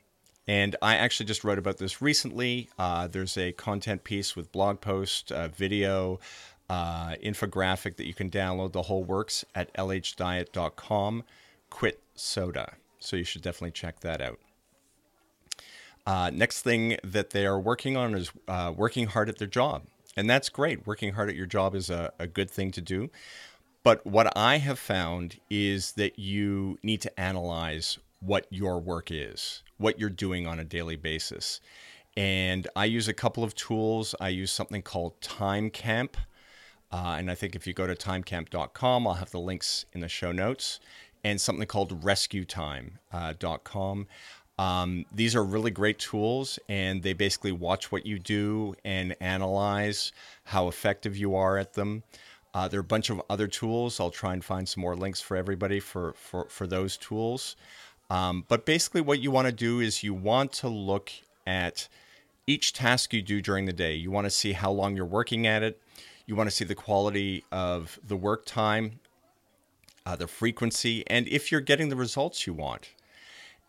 And 0.47 0.75
I 0.81 0.95
actually 0.95 1.27
just 1.27 1.45
wrote 1.45 1.59
about 1.59 1.77
this 1.77 2.01
recently. 2.01 2.69
Uh, 2.77 3.07
there's 3.07 3.37
a 3.37 3.53
content 3.53 4.03
piece 4.03 4.35
with 4.35 4.51
blog 4.51 4.81
post, 4.81 5.31
uh, 5.31 5.47
video, 5.47 6.19
uh, 6.71 7.15
infographic 7.21 7.97
that 7.97 8.07
you 8.07 8.13
can 8.13 8.29
download. 8.29 8.71
The 8.71 8.83
whole 8.83 9.03
works 9.03 9.43
at 9.53 9.73
lhdiet.com. 9.73 11.23
Quit 11.69 11.99
soda. 12.15 12.75
So 12.97 13.17
you 13.17 13.25
should 13.25 13.41
definitely 13.41 13.71
check 13.71 13.99
that 13.99 14.21
out. 14.21 14.39
Uh, 16.05 16.31
next 16.33 16.61
thing 16.61 16.95
that 17.03 17.31
they 17.31 17.45
are 17.45 17.59
working 17.59 17.97
on 17.97 18.15
is 18.15 18.31
uh, 18.47 18.73
working 18.73 19.07
hard 19.07 19.27
at 19.27 19.37
their 19.37 19.49
job. 19.49 19.83
And 20.15 20.29
that's 20.29 20.47
great. 20.47 20.87
Working 20.87 21.13
hard 21.13 21.27
at 21.27 21.35
your 21.35 21.45
job 21.45 21.75
is 21.75 21.89
a, 21.89 22.13
a 22.17 22.25
good 22.25 22.49
thing 22.49 22.71
to 22.71 22.81
do. 22.81 23.09
But 23.83 24.05
what 24.05 24.31
I 24.37 24.59
have 24.59 24.79
found 24.79 25.41
is 25.49 25.91
that 25.93 26.17
you 26.17 26.77
need 26.83 27.01
to 27.01 27.19
analyze 27.19 27.99
what 28.21 28.47
your 28.49 28.79
work 28.79 29.11
is, 29.11 29.61
what 29.77 29.99
you're 29.99 30.09
doing 30.09 30.47
on 30.47 30.57
a 30.57 30.63
daily 30.63 30.95
basis. 30.95 31.59
And 32.15 32.65
I 32.77 32.85
use 32.85 33.09
a 33.09 33.13
couple 33.13 33.43
of 33.43 33.55
tools. 33.55 34.15
I 34.21 34.29
use 34.29 34.51
something 34.51 34.81
called 34.81 35.19
TimeCamp. 35.19 36.11
Uh, 36.91 37.15
and 37.17 37.31
I 37.31 37.35
think 37.35 37.55
if 37.55 37.65
you 37.65 37.73
go 37.73 37.87
to 37.87 37.95
timecamp.com, 37.95 39.07
I'll 39.07 39.13
have 39.13 39.31
the 39.31 39.39
links 39.39 39.85
in 39.93 40.01
the 40.01 40.09
show 40.09 40.31
notes 40.31 40.79
and 41.23 41.39
something 41.39 41.67
called 41.67 42.01
rescuetime.com. 42.01 44.07
Uh, 44.57 44.61
um, 44.61 45.05
these 45.11 45.35
are 45.35 45.43
really 45.43 45.71
great 45.71 45.97
tools, 45.97 46.59
and 46.69 47.01
they 47.01 47.13
basically 47.13 47.51
watch 47.51 47.91
what 47.91 48.05
you 48.05 48.19
do 48.19 48.75
and 48.85 49.15
analyze 49.19 50.11
how 50.43 50.67
effective 50.67 51.17
you 51.17 51.35
are 51.35 51.57
at 51.57 51.73
them. 51.73 52.03
Uh, 52.53 52.67
there 52.67 52.79
are 52.79 52.81
a 52.81 52.83
bunch 52.83 53.09
of 53.09 53.21
other 53.29 53.47
tools. 53.47 53.99
I'll 53.99 54.11
try 54.11 54.33
and 54.33 54.43
find 54.43 54.67
some 54.67 54.81
more 54.81 54.95
links 54.95 55.21
for 55.21 55.37
everybody 55.37 55.79
for, 55.79 56.13
for, 56.13 56.45
for 56.45 56.67
those 56.67 56.97
tools. 56.97 57.55
Um, 58.09 58.45
but 58.49 58.65
basically, 58.65 59.01
what 59.01 59.19
you 59.19 59.31
want 59.31 59.47
to 59.47 59.53
do 59.53 59.79
is 59.79 60.03
you 60.03 60.13
want 60.13 60.51
to 60.53 60.67
look 60.67 61.11
at 61.47 61.87
each 62.45 62.73
task 62.73 63.13
you 63.13 63.21
do 63.21 63.41
during 63.41 63.65
the 63.65 63.73
day. 63.73 63.95
You 63.95 64.11
want 64.11 64.25
to 64.25 64.31
see 64.31 64.51
how 64.51 64.71
long 64.71 64.95
you're 64.95 65.05
working 65.05 65.47
at 65.47 65.63
it. 65.63 65.81
You 66.31 66.37
want 66.37 66.49
to 66.49 66.55
see 66.55 66.63
the 66.63 66.75
quality 66.75 67.43
of 67.51 67.99
the 68.07 68.15
work 68.15 68.45
time, 68.45 69.01
uh, 70.05 70.15
the 70.15 70.27
frequency, 70.27 71.03
and 71.07 71.27
if 71.27 71.51
you're 71.51 71.59
getting 71.59 71.89
the 71.89 71.97
results 71.97 72.47
you 72.47 72.53
want. 72.53 72.91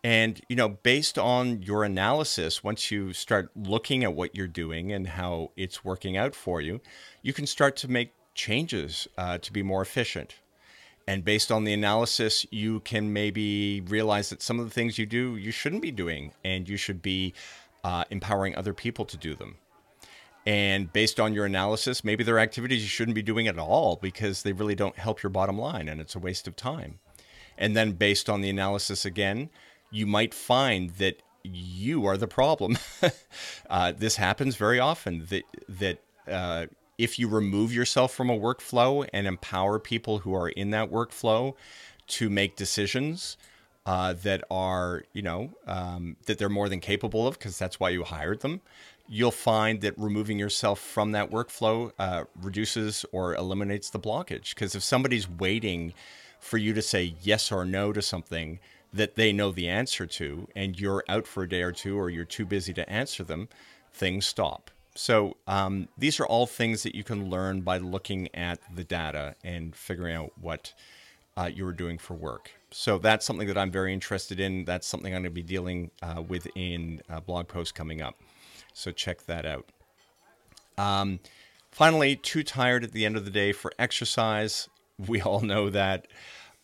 And, 0.01 0.39
you 0.47 0.55
know, 0.55 0.69
based 0.69 1.19
on 1.19 1.61
your 1.61 1.83
analysis, 1.83 2.63
once 2.63 2.89
you 2.89 3.11
start 3.11 3.51
looking 3.53 4.05
at 4.05 4.13
what 4.13 4.33
you're 4.33 4.47
doing 4.47 4.93
and 4.93 5.05
how 5.07 5.51
it's 5.57 5.83
working 5.83 6.15
out 6.15 6.35
for 6.35 6.61
you, 6.61 6.79
you 7.21 7.33
can 7.33 7.45
start 7.45 7.75
to 7.75 7.91
make 7.91 8.13
changes 8.33 9.09
uh, 9.17 9.39
to 9.39 9.51
be 9.51 9.61
more 9.61 9.81
efficient. 9.81 10.35
And 11.05 11.25
based 11.25 11.51
on 11.51 11.65
the 11.65 11.73
analysis, 11.73 12.45
you 12.49 12.79
can 12.79 13.11
maybe 13.11 13.81
realize 13.81 14.29
that 14.29 14.41
some 14.41 14.57
of 14.57 14.63
the 14.63 14.71
things 14.71 14.97
you 14.97 15.05
do, 15.05 15.35
you 15.35 15.51
shouldn't 15.51 15.81
be 15.81 15.91
doing, 15.91 16.31
and 16.45 16.69
you 16.69 16.77
should 16.77 17.01
be 17.01 17.33
uh, 17.83 18.05
empowering 18.09 18.55
other 18.55 18.73
people 18.73 19.03
to 19.03 19.17
do 19.17 19.35
them. 19.35 19.57
And 20.45 20.91
based 20.91 21.19
on 21.19 21.33
your 21.33 21.45
analysis, 21.45 22.03
maybe 22.03 22.23
there 22.23 22.35
are 22.35 22.39
activities 22.39 22.81
you 22.81 22.89
shouldn't 22.89 23.15
be 23.15 23.21
doing 23.21 23.47
at 23.47 23.57
all 23.57 23.97
because 24.01 24.43
they 24.43 24.51
really 24.51 24.75
don't 24.75 24.97
help 24.97 25.23
your 25.23 25.29
bottom 25.29 25.57
line 25.57 25.87
and 25.87 26.01
it's 26.01 26.15
a 26.15 26.19
waste 26.19 26.47
of 26.47 26.55
time. 26.55 26.99
And 27.57 27.77
then 27.77 27.93
based 27.93 28.29
on 28.29 28.41
the 28.41 28.49
analysis 28.49 29.05
again, 29.05 29.49
you 29.89 30.05
might 30.05 30.33
find 30.33 30.89
that 30.91 31.21
you 31.43 32.05
are 32.05 32.17
the 32.17 32.27
problem. 32.27 32.77
uh, 33.69 33.93
this 33.95 34.15
happens 34.15 34.55
very 34.55 34.79
often 34.79 35.27
that 35.29 35.43
that 35.69 35.99
uh, 36.27 36.65
if 36.97 37.19
you 37.19 37.27
remove 37.27 37.73
yourself 37.73 38.13
from 38.13 38.29
a 38.29 38.37
workflow 38.37 39.07
and 39.13 39.27
empower 39.27 39.79
people 39.79 40.19
who 40.19 40.33
are 40.33 40.49
in 40.49 40.71
that 40.71 40.91
workflow 40.91 41.53
to 42.07 42.29
make 42.29 42.55
decisions 42.55 43.37
uh, 43.85 44.13
that 44.13 44.43
are, 44.49 45.03
you 45.13 45.21
know, 45.21 45.51
um, 45.67 46.15
that 46.25 46.37
they're 46.37 46.49
more 46.49 46.69
than 46.69 46.79
capable 46.79 47.27
of, 47.27 47.37
because 47.37 47.57
that's 47.57 47.79
why 47.79 47.89
you 47.89 48.03
hired 48.03 48.41
them, 48.41 48.61
you'll 49.07 49.31
find 49.31 49.81
that 49.81 49.93
removing 49.97 50.39
yourself 50.39 50.79
from 50.79 51.11
that 51.11 51.29
workflow 51.29 51.91
uh, 51.99 52.23
reduces 52.41 53.05
or 53.11 53.35
eliminates 53.35 53.89
the 53.89 53.99
blockage. 53.99 54.55
Because 54.55 54.75
if 54.75 54.83
somebody's 54.83 55.29
waiting 55.29 55.93
for 56.39 56.57
you 56.57 56.73
to 56.73 56.81
say 56.81 57.13
yes 57.21 57.51
or 57.51 57.65
no 57.65 57.93
to 57.93 58.01
something 58.01 58.59
that 58.93 59.15
they 59.15 59.33
know 59.33 59.51
the 59.51 59.67
answer 59.67 60.05
to, 60.05 60.47
and 60.55 60.79
you're 60.79 61.03
out 61.09 61.25
for 61.25 61.43
a 61.43 61.49
day 61.49 61.61
or 61.61 61.71
two, 61.71 61.97
or 61.97 62.09
you're 62.09 62.25
too 62.25 62.45
busy 62.45 62.73
to 62.73 62.87
answer 62.89 63.23
them, 63.23 63.49
things 63.91 64.25
stop. 64.25 64.69
So 64.95 65.37
um, 65.47 65.87
these 65.97 66.19
are 66.19 66.25
all 66.25 66.45
things 66.45 66.83
that 66.83 66.93
you 66.93 67.03
can 67.03 67.29
learn 67.29 67.61
by 67.61 67.77
looking 67.77 68.29
at 68.35 68.59
the 68.73 68.83
data 68.83 69.35
and 69.43 69.75
figuring 69.75 70.15
out 70.15 70.31
what 70.39 70.73
uh, 71.35 71.49
you 71.53 71.65
are 71.65 71.73
doing 71.73 71.97
for 71.97 72.13
work. 72.13 72.51
So 72.69 72.99
that's 72.99 73.25
something 73.25 73.47
that 73.47 73.57
I'm 73.57 73.71
very 73.71 73.93
interested 73.93 74.39
in. 74.39 74.65
That's 74.65 74.85
something 74.85 75.13
I'm 75.13 75.23
going 75.23 75.31
to 75.31 75.35
be 75.35 75.41
dealing 75.41 75.89
uh, 76.03 76.21
with 76.21 76.47
in 76.55 77.01
a 77.09 77.21
blog 77.21 77.47
post 77.47 77.73
coming 77.73 78.01
up. 78.01 78.15
So 78.73 78.91
check 78.91 79.25
that 79.25 79.45
out. 79.45 79.65
Um, 80.77 81.19
finally, 81.71 82.15
too 82.15 82.43
tired 82.43 82.83
at 82.83 82.91
the 82.91 83.05
end 83.05 83.15
of 83.15 83.25
the 83.25 83.31
day 83.31 83.51
for 83.51 83.71
exercise. 83.79 84.69
We 85.07 85.21
all 85.21 85.41
know 85.41 85.71
that. 85.71 86.07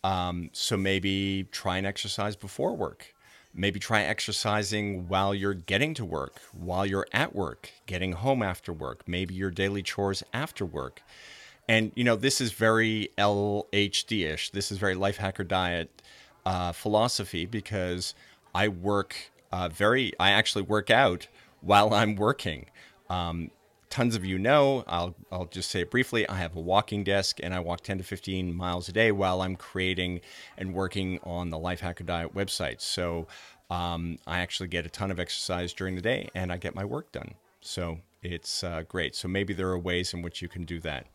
Um, 0.04 0.50
so 0.52 0.76
maybe 0.76 1.48
try 1.50 1.78
and 1.78 1.86
exercise 1.86 2.36
before 2.36 2.76
work. 2.76 3.12
Maybe 3.52 3.80
try 3.80 4.02
exercising 4.02 5.08
while 5.08 5.34
you're 5.34 5.52
getting 5.52 5.94
to 5.94 6.04
work, 6.04 6.38
while 6.52 6.86
you're 6.86 7.08
at 7.12 7.34
work, 7.34 7.70
getting 7.86 8.12
home 8.12 8.40
after 8.40 8.72
work, 8.72 9.02
maybe 9.08 9.34
your 9.34 9.50
daily 9.50 9.82
chores 9.82 10.22
after 10.32 10.64
work. 10.64 11.02
And, 11.68 11.90
you 11.96 12.04
know, 12.04 12.14
this 12.14 12.40
is 12.40 12.52
very 12.52 13.10
LHD 13.18 14.32
ish. 14.32 14.50
This 14.50 14.70
is 14.70 14.78
very 14.78 14.94
life 14.94 15.16
hacker 15.16 15.44
diet 15.44 16.02
uh, 16.46 16.70
philosophy 16.70 17.46
because 17.46 18.14
I 18.54 18.68
work 18.68 19.16
uh, 19.52 19.68
very, 19.68 20.12
I 20.20 20.30
actually 20.30 20.62
work 20.62 20.88
out 20.90 21.26
while 21.60 21.94
I'm 21.94 22.16
working. 22.16 22.66
Um, 23.08 23.50
tons 23.90 24.14
of 24.14 24.24
you 24.24 24.38
know, 24.38 24.84
I'll, 24.86 25.14
I'll 25.30 25.46
just 25.46 25.70
say 25.70 25.80
it 25.80 25.90
briefly. 25.90 26.28
I 26.28 26.36
have 26.36 26.54
a 26.54 26.60
walking 26.60 27.04
desk 27.04 27.40
and 27.42 27.52
I 27.52 27.60
walk 27.60 27.82
10 27.82 27.98
to 27.98 28.04
15 28.04 28.54
miles 28.54 28.88
a 28.88 28.92
day 28.92 29.10
while 29.10 29.42
I'm 29.42 29.56
creating 29.56 30.20
and 30.56 30.72
working 30.72 31.18
on 31.24 31.50
the 31.50 31.58
Life 31.58 31.80
Hacker 31.80 32.04
Diet 32.04 32.34
website. 32.34 32.80
So 32.80 33.26
um, 33.68 34.18
I 34.26 34.40
actually 34.40 34.68
get 34.68 34.86
a 34.86 34.88
ton 34.88 35.10
of 35.10 35.18
exercise 35.18 35.72
during 35.72 35.96
the 35.96 36.02
day 36.02 36.30
and 36.34 36.52
I 36.52 36.56
get 36.56 36.74
my 36.74 36.84
work 36.84 37.10
done. 37.12 37.34
So 37.60 37.98
it's 38.22 38.62
uh, 38.62 38.84
great. 38.88 39.16
So 39.16 39.28
maybe 39.28 39.52
there 39.52 39.68
are 39.68 39.78
ways 39.78 40.14
in 40.14 40.22
which 40.22 40.40
you 40.40 40.48
can 40.48 40.64
do 40.64 40.80
that. 40.80 41.06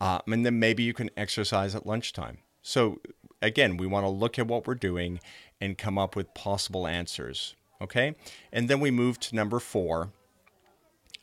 Uh, 0.00 0.20
and 0.26 0.44
then 0.44 0.58
maybe 0.58 0.82
you 0.82 0.94
can 0.94 1.10
exercise 1.16 1.74
at 1.74 1.86
lunchtime. 1.86 2.38
So 2.62 3.00
again, 3.42 3.76
we 3.76 3.86
want 3.86 4.04
to 4.04 4.10
look 4.10 4.38
at 4.38 4.46
what 4.46 4.66
we're 4.66 4.74
doing 4.74 5.20
and 5.60 5.78
come 5.78 5.98
up 5.98 6.16
with 6.16 6.34
possible 6.34 6.86
answers. 6.86 7.54
Okay. 7.80 8.14
And 8.52 8.68
then 8.68 8.80
we 8.80 8.90
move 8.90 9.20
to 9.20 9.36
number 9.36 9.58
four, 9.58 10.12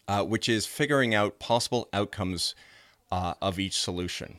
uh, 0.08 0.24
which 0.24 0.48
is 0.48 0.66
figuring 0.66 1.16
out 1.16 1.39
possible 1.39 1.89
outcomes 1.94 2.56
uh, 3.12 3.34
of 3.42 3.60
each 3.60 3.80
solution. 3.80 4.38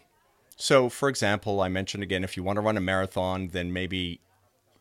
So, 0.56 0.88
for 0.88 1.08
example, 1.08 1.60
I 1.60 1.68
mentioned 1.68 2.02
again, 2.02 2.24
if 2.24 2.36
you 2.36 2.42
want 2.42 2.56
to 2.56 2.60
run 2.60 2.76
a 2.76 2.80
marathon, 2.80 3.48
then 3.48 3.72
maybe 3.72 4.20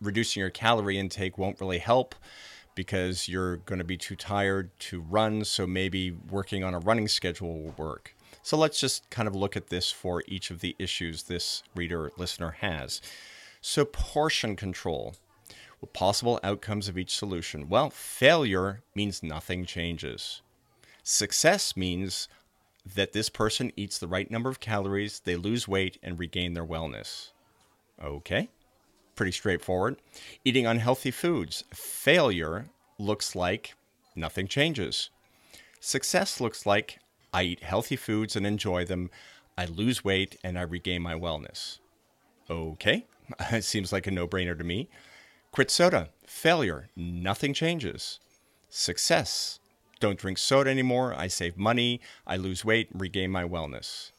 reducing 0.02 0.42
your 0.42 0.50
calorie 0.50 1.00
intake 1.00 1.38
won't 1.38 1.60
really 1.60 1.80
help 1.80 2.16
because 2.76 3.28
you're 3.28 3.58
going 3.58 3.80
to 3.80 3.86
be 3.86 3.98
too 3.98 4.16
tired 4.16 4.70
to 4.80 5.02
run. 5.02 5.44
So, 5.46 5.66
maybe 5.66 6.12
working 6.12 6.64
on 6.64 6.74
a 6.74 6.80
running 6.80 7.08
schedule 7.08 7.64
will 7.64 7.76
work. 7.78 8.16
So, 8.44 8.58
let's 8.58 8.80
just 8.80 9.10
kind 9.10 9.28
of 9.28 9.36
look 9.36 9.58
at 9.58 9.68
this 9.68 9.92
for 9.92 10.24
each 10.28 10.52
of 10.52 10.60
the 10.60 10.76
issues 10.78 11.24
this 11.24 11.64
reader 11.76 12.12
listener 12.18 12.52
has. 12.60 13.02
So, 13.62 13.86
portion 13.86 14.56
control. 14.56 15.16
Possible 15.92 16.40
outcomes 16.44 16.88
of 16.88 16.98
each 16.98 17.16
solution? 17.16 17.70
Well, 17.70 17.90
failure 17.90 18.82
means 18.96 19.24
nothing 19.24 19.66
changes. 19.66 20.42
Success 21.04 21.76
means 21.76 22.28
that 22.86 23.14
this 23.14 23.30
person 23.30 23.72
eats 23.76 23.98
the 23.98 24.08
right 24.08 24.30
number 24.30 24.50
of 24.50 24.60
calories, 24.60 25.20
they 25.20 25.36
lose 25.36 25.68
weight, 25.68 25.98
and 26.04 26.20
regain 26.20 26.54
their 26.54 26.66
wellness. 26.66 27.32
Okay, 28.02 28.50
pretty 29.16 29.32
straightforward. 29.32 29.98
Eating 30.44 30.66
unhealthy 30.66 31.12
foods. 31.12 31.64
Failure 31.74 32.66
looks 32.98 33.36
like 33.36 33.76
nothing 34.16 34.48
changes. 34.48 35.10
Success 35.80 36.40
looks 36.40 36.66
like 36.66 37.00
I 37.34 37.44
eat 37.44 37.64
healthy 37.64 37.96
foods 37.96 38.36
and 38.36 38.46
enjoy 38.46 38.86
them, 38.86 39.10
I 39.58 39.66
lose 39.66 40.04
weight, 40.04 40.38
and 40.44 40.58
I 40.58 40.62
regain 40.62 41.02
my 41.02 41.16
wellness. 41.16 41.80
Okay, 42.50 43.06
it 43.52 43.64
seems 43.64 43.92
like 43.92 44.08
a 44.08 44.12
no 44.12 44.28
brainer 44.28 44.58
to 44.58 44.64
me. 44.64 44.90
Quit 45.54 45.70
soda. 45.70 46.10
Failure. 46.26 46.90
Nothing 46.96 47.54
changes. 47.54 48.20
Success 48.70 49.60
don't 50.00 50.18
drink 50.18 50.40
soda 50.40 50.70
anymore. 50.72 51.14
I 51.16 51.28
save 51.28 51.58
money. 51.58 52.02
I 52.26 52.38
lose 52.38 52.66
weight 52.66 52.90
and 52.92 53.00
regain 53.00 53.30
my 53.30 53.44
wellness. 53.44 54.12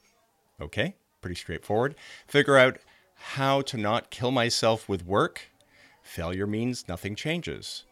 Okay, 0.60 0.94
pretty 1.20 1.34
straightforward. 1.34 1.96
Figure 2.28 2.56
out 2.56 2.78
how 3.16 3.62
to 3.62 3.76
not 3.76 4.10
kill 4.10 4.30
myself 4.30 4.88
with 4.88 5.04
work. 5.04 5.48
Failure 6.04 6.46
means 6.46 6.86
nothing 6.86 7.16
changes. 7.16 7.82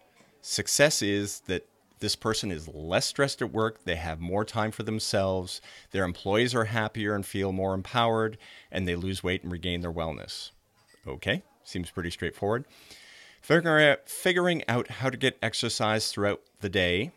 Success 0.40 1.02
is 1.02 1.40
that 1.40 1.66
this 1.98 2.14
person 2.14 2.52
is 2.52 2.68
less 2.68 3.06
stressed 3.06 3.42
at 3.42 3.52
work, 3.52 3.82
they 3.84 3.96
have 3.96 4.20
more 4.20 4.44
time 4.44 4.70
for 4.70 4.84
themselves, 4.84 5.60
their 5.90 6.04
employees 6.04 6.54
are 6.54 6.64
happier 6.66 7.14
and 7.14 7.26
feel 7.26 7.50
more 7.52 7.74
empowered, 7.74 8.38
and 8.70 8.86
they 8.86 8.94
lose 8.94 9.24
weight 9.24 9.42
and 9.42 9.50
regain 9.50 9.80
their 9.80 9.92
wellness. 9.92 10.52
Okay, 11.06 11.42
seems 11.64 11.90
pretty 11.90 12.10
straightforward. 12.10 12.64
Figuring 13.42 13.84
out, 13.84 14.08
figuring 14.08 14.62
out 14.68 14.88
how 14.88 15.10
to 15.10 15.16
get 15.16 15.38
exercise 15.42 16.10
throughout 16.10 16.40
the 16.60 16.68
day 16.68 17.12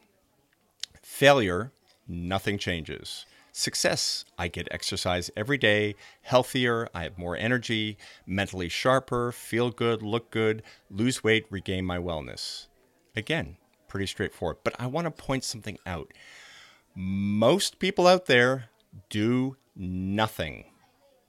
Failure, 1.16 1.72
nothing 2.10 2.58
changes. 2.58 3.26
Success, 3.54 4.26
I 4.38 4.50
get 4.50 4.68
exercise 4.70 5.32
every 5.38 5.58
day, 5.58 5.96
healthier, 6.24 6.90
I 6.94 7.04
have 7.04 7.18
more 7.18 7.38
energy, 7.38 7.98
mentally 8.26 8.68
sharper, 8.68 9.32
feel 9.32 9.70
good, 9.70 10.02
look 10.02 10.32
good, 10.32 10.62
lose 10.90 11.24
weight, 11.24 11.46
regain 11.50 11.86
my 11.86 12.00
wellness. 12.00 12.68
Again, 13.16 13.56
pretty 13.88 14.08
straightforward. 14.08 14.58
But 14.64 14.76
I 14.78 14.88
want 14.88 15.06
to 15.06 15.12
point 15.12 15.46
something 15.46 15.78
out. 15.86 16.12
Most 16.96 17.80
people 17.80 18.08
out 18.08 18.26
there 18.26 18.66
do 19.10 19.56
nothing, 19.74 20.66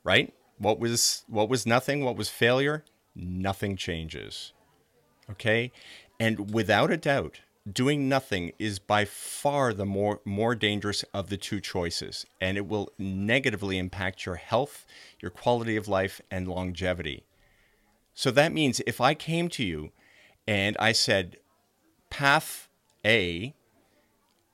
right? 0.03 0.35
What 0.59 0.81
was 0.81 1.23
what 1.29 1.49
was 1.49 1.65
nothing? 1.65 2.03
What 2.03 2.17
was 2.17 2.29
failure? 2.29 2.83
Nothing 3.15 3.77
changes. 3.77 4.53
Okay? 5.31 5.73
And 6.19 6.53
without 6.53 6.91
a 6.91 6.97
doubt, 6.97 7.41
doing 7.71 8.09
nothing 8.09 8.53
is 8.59 8.79
by 8.79 9.05
far 9.05 9.73
the 9.73 9.85
more 9.85 10.21
more 10.25 10.55
dangerous 10.55 11.03
of 11.13 11.29
the 11.29 11.37
two 11.37 11.61
choices 11.61 12.25
and 12.41 12.57
it 12.57 12.67
will 12.67 12.93
negatively 12.97 13.77
impact 13.77 14.25
your 14.25 14.37
health 14.37 14.87
your 15.21 15.31
quality 15.31 15.77
of 15.77 15.89
life 15.89 16.21
and 16.31 16.47
longevity 16.47 17.25
so 18.15 18.31
that 18.31 18.53
means 18.53 18.81
if 18.87 19.01
i 19.01 19.15
came 19.15 19.49
to 19.49 19.65
you 19.65 19.91
and 20.47 20.77
i 20.79 20.93
said 20.93 21.37
path 22.09 22.69
a 23.05 23.53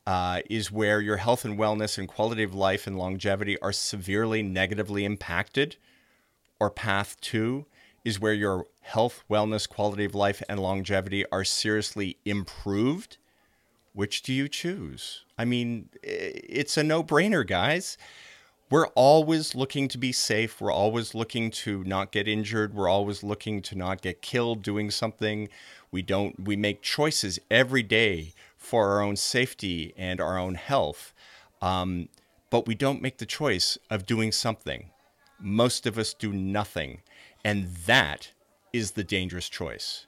uh, 0.05 0.41
is 0.51 0.73
where 0.73 1.01
your 1.01 1.19
health 1.19 1.45
and 1.45 1.57
wellness 1.57 1.97
and 1.97 2.09
quality 2.09 2.43
of 2.43 2.55
life 2.55 2.89
and 2.89 2.99
longevity 2.99 3.61
are 3.61 3.73
severely 3.73 4.43
negatively 4.43 5.05
impacted 5.05 5.77
or 6.59 6.71
path 6.71 7.17
two 7.21 7.67
is 8.05 8.21
where 8.21 8.35
your 8.35 8.67
health, 8.81 9.23
wellness, 9.31 9.69
quality 9.69 10.05
of 10.05 10.15
life, 10.15 10.43
and 10.49 10.59
longevity 10.61 11.25
are 11.31 11.45
seriously 11.45 12.17
improved, 12.25 13.19
Which 13.95 14.23
do 14.23 14.33
you 14.33 14.49
choose? 14.49 15.25
I 15.37 15.45
mean, 15.45 15.91
it's 16.03 16.77
a 16.77 16.83
no 16.83 17.03
brainer, 17.05 17.47
guys. 17.47 17.99
We're 18.71 18.87
always 18.89 19.55
looking 19.55 19.87
to 19.89 19.99
be 19.99 20.13
safe. 20.13 20.61
We're 20.61 20.73
always 20.73 21.15
looking 21.15 21.51
to 21.51 21.85
not 21.85 22.11
get 22.11 22.27
injured. 22.27 22.73
We're 22.73 22.89
always 22.89 23.23
looking 23.23 23.61
to 23.63 23.75
not 23.77 24.01
get 24.01 24.23
killed 24.23 24.63
doing 24.63 24.91
something. 24.91 25.51
We 25.91 26.01
don't, 26.01 26.45
we 26.45 26.57
make 26.57 26.81
choices 26.81 27.39
every 27.51 27.83
day 27.83 28.33
for 28.57 28.89
our 28.89 29.03
own 29.03 29.17
safety 29.17 29.93
and 29.99 30.23
our 30.23 30.39
own 30.39 30.55
health. 30.55 31.13
Um, 31.61 32.09
but 32.49 32.67
we 32.67 32.75
don't 32.75 33.03
make 33.03 33.19
the 33.19 33.27
choice 33.27 33.77
of 33.91 34.07
doing 34.07 34.33
something. 34.33 34.89
Most 35.39 35.87
of 35.87 35.99
us 35.99 36.15
do 36.15 36.33
nothing. 36.33 37.03
And 37.45 37.69
that 37.87 38.33
is 38.73 38.93
the 38.93 39.05
dangerous 39.05 39.49
choice. 39.49 40.07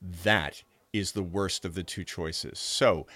That 0.00 0.62
is 0.92 1.12
the 1.12 1.22
worst 1.22 1.64
of 1.64 1.74
the 1.74 1.82
two 1.82 2.04
choices. 2.04 2.58
So, 2.58 3.06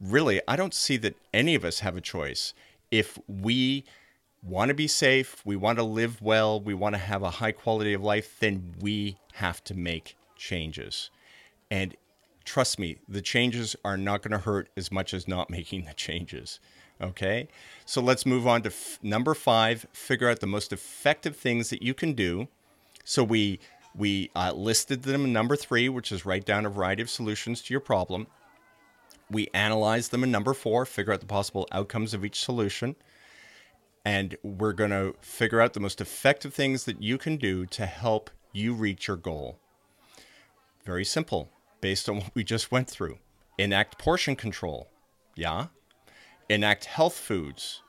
really, 0.00 0.40
I 0.46 0.56
don't 0.56 0.74
see 0.74 0.96
that 0.98 1.16
any 1.32 1.54
of 1.54 1.64
us 1.64 1.80
have 1.80 1.96
a 1.96 2.00
choice. 2.00 2.54
If 2.90 3.18
we 3.26 3.84
want 4.42 4.68
to 4.68 4.74
be 4.74 4.86
safe, 4.86 5.40
we 5.44 5.56
want 5.56 5.78
to 5.78 5.84
live 5.84 6.20
well, 6.20 6.60
we 6.60 6.74
want 6.74 6.94
to 6.94 7.00
have 7.00 7.22
a 7.22 7.30
high 7.30 7.52
quality 7.52 7.94
of 7.94 8.02
life, 8.02 8.36
then 8.40 8.74
we 8.80 9.16
have 9.34 9.64
to 9.64 9.74
make 9.74 10.16
changes. 10.36 11.10
And 11.70 11.96
trust 12.44 12.78
me, 12.78 12.98
the 13.08 13.22
changes 13.22 13.74
are 13.84 13.96
not 13.96 14.22
going 14.22 14.32
to 14.32 14.38
hurt 14.38 14.68
as 14.76 14.92
much 14.92 15.14
as 15.14 15.26
not 15.26 15.50
making 15.58 15.86
the 15.86 15.94
changes. 15.94 16.60
Okay? 17.00 17.48
So 17.86 18.00
let's 18.00 18.24
move 18.24 18.46
on 18.46 18.62
to 18.62 18.68
f- 18.68 18.98
number 19.02 19.34
five 19.34 19.86
figure 19.92 20.28
out 20.28 20.40
the 20.40 20.46
most 20.46 20.72
effective 20.72 21.36
things 21.36 21.70
that 21.70 21.82
you 21.82 21.94
can 21.94 22.12
do. 22.12 22.48
So 23.04 23.22
we 23.22 23.60
we 23.94 24.30
uh, 24.34 24.52
listed 24.52 25.02
them 25.02 25.24
in 25.24 25.32
number 25.32 25.54
three, 25.54 25.88
which 25.88 26.10
is 26.10 26.26
write 26.26 26.44
down 26.44 26.66
a 26.66 26.70
variety 26.70 27.02
of 27.02 27.10
solutions 27.10 27.62
to 27.62 27.72
your 27.72 27.80
problem. 27.80 28.26
We 29.30 29.48
analyzed 29.54 30.10
them 30.10 30.24
in 30.24 30.30
number 30.30 30.52
four, 30.52 30.84
figure 30.84 31.12
out 31.12 31.20
the 31.20 31.26
possible 31.26 31.68
outcomes 31.70 32.12
of 32.12 32.24
each 32.24 32.40
solution. 32.40 32.96
And 34.04 34.36
we're 34.42 34.72
going 34.72 34.90
to 34.90 35.14
figure 35.20 35.60
out 35.60 35.72
the 35.72 35.80
most 35.80 36.00
effective 36.00 36.52
things 36.52 36.84
that 36.84 37.02
you 37.02 37.16
can 37.16 37.36
do 37.36 37.66
to 37.66 37.86
help 37.86 38.30
you 38.52 38.74
reach 38.74 39.06
your 39.06 39.16
goal. 39.16 39.58
Very 40.84 41.04
simple, 41.04 41.50
based 41.80 42.08
on 42.08 42.16
what 42.20 42.34
we 42.34 42.42
just 42.42 42.72
went 42.72 42.90
through. 42.90 43.18
Enact 43.58 43.98
portion 43.98 44.34
control. 44.34 44.90
Yeah. 45.36 45.68
Enact 46.48 46.84
health 46.86 47.14
foods, 47.14 47.80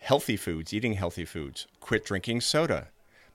healthy 0.00 0.36
foods, 0.36 0.72
eating 0.72 0.94
healthy 0.94 1.24
foods. 1.24 1.66
Quit 1.78 2.04
drinking 2.04 2.40
soda 2.40 2.88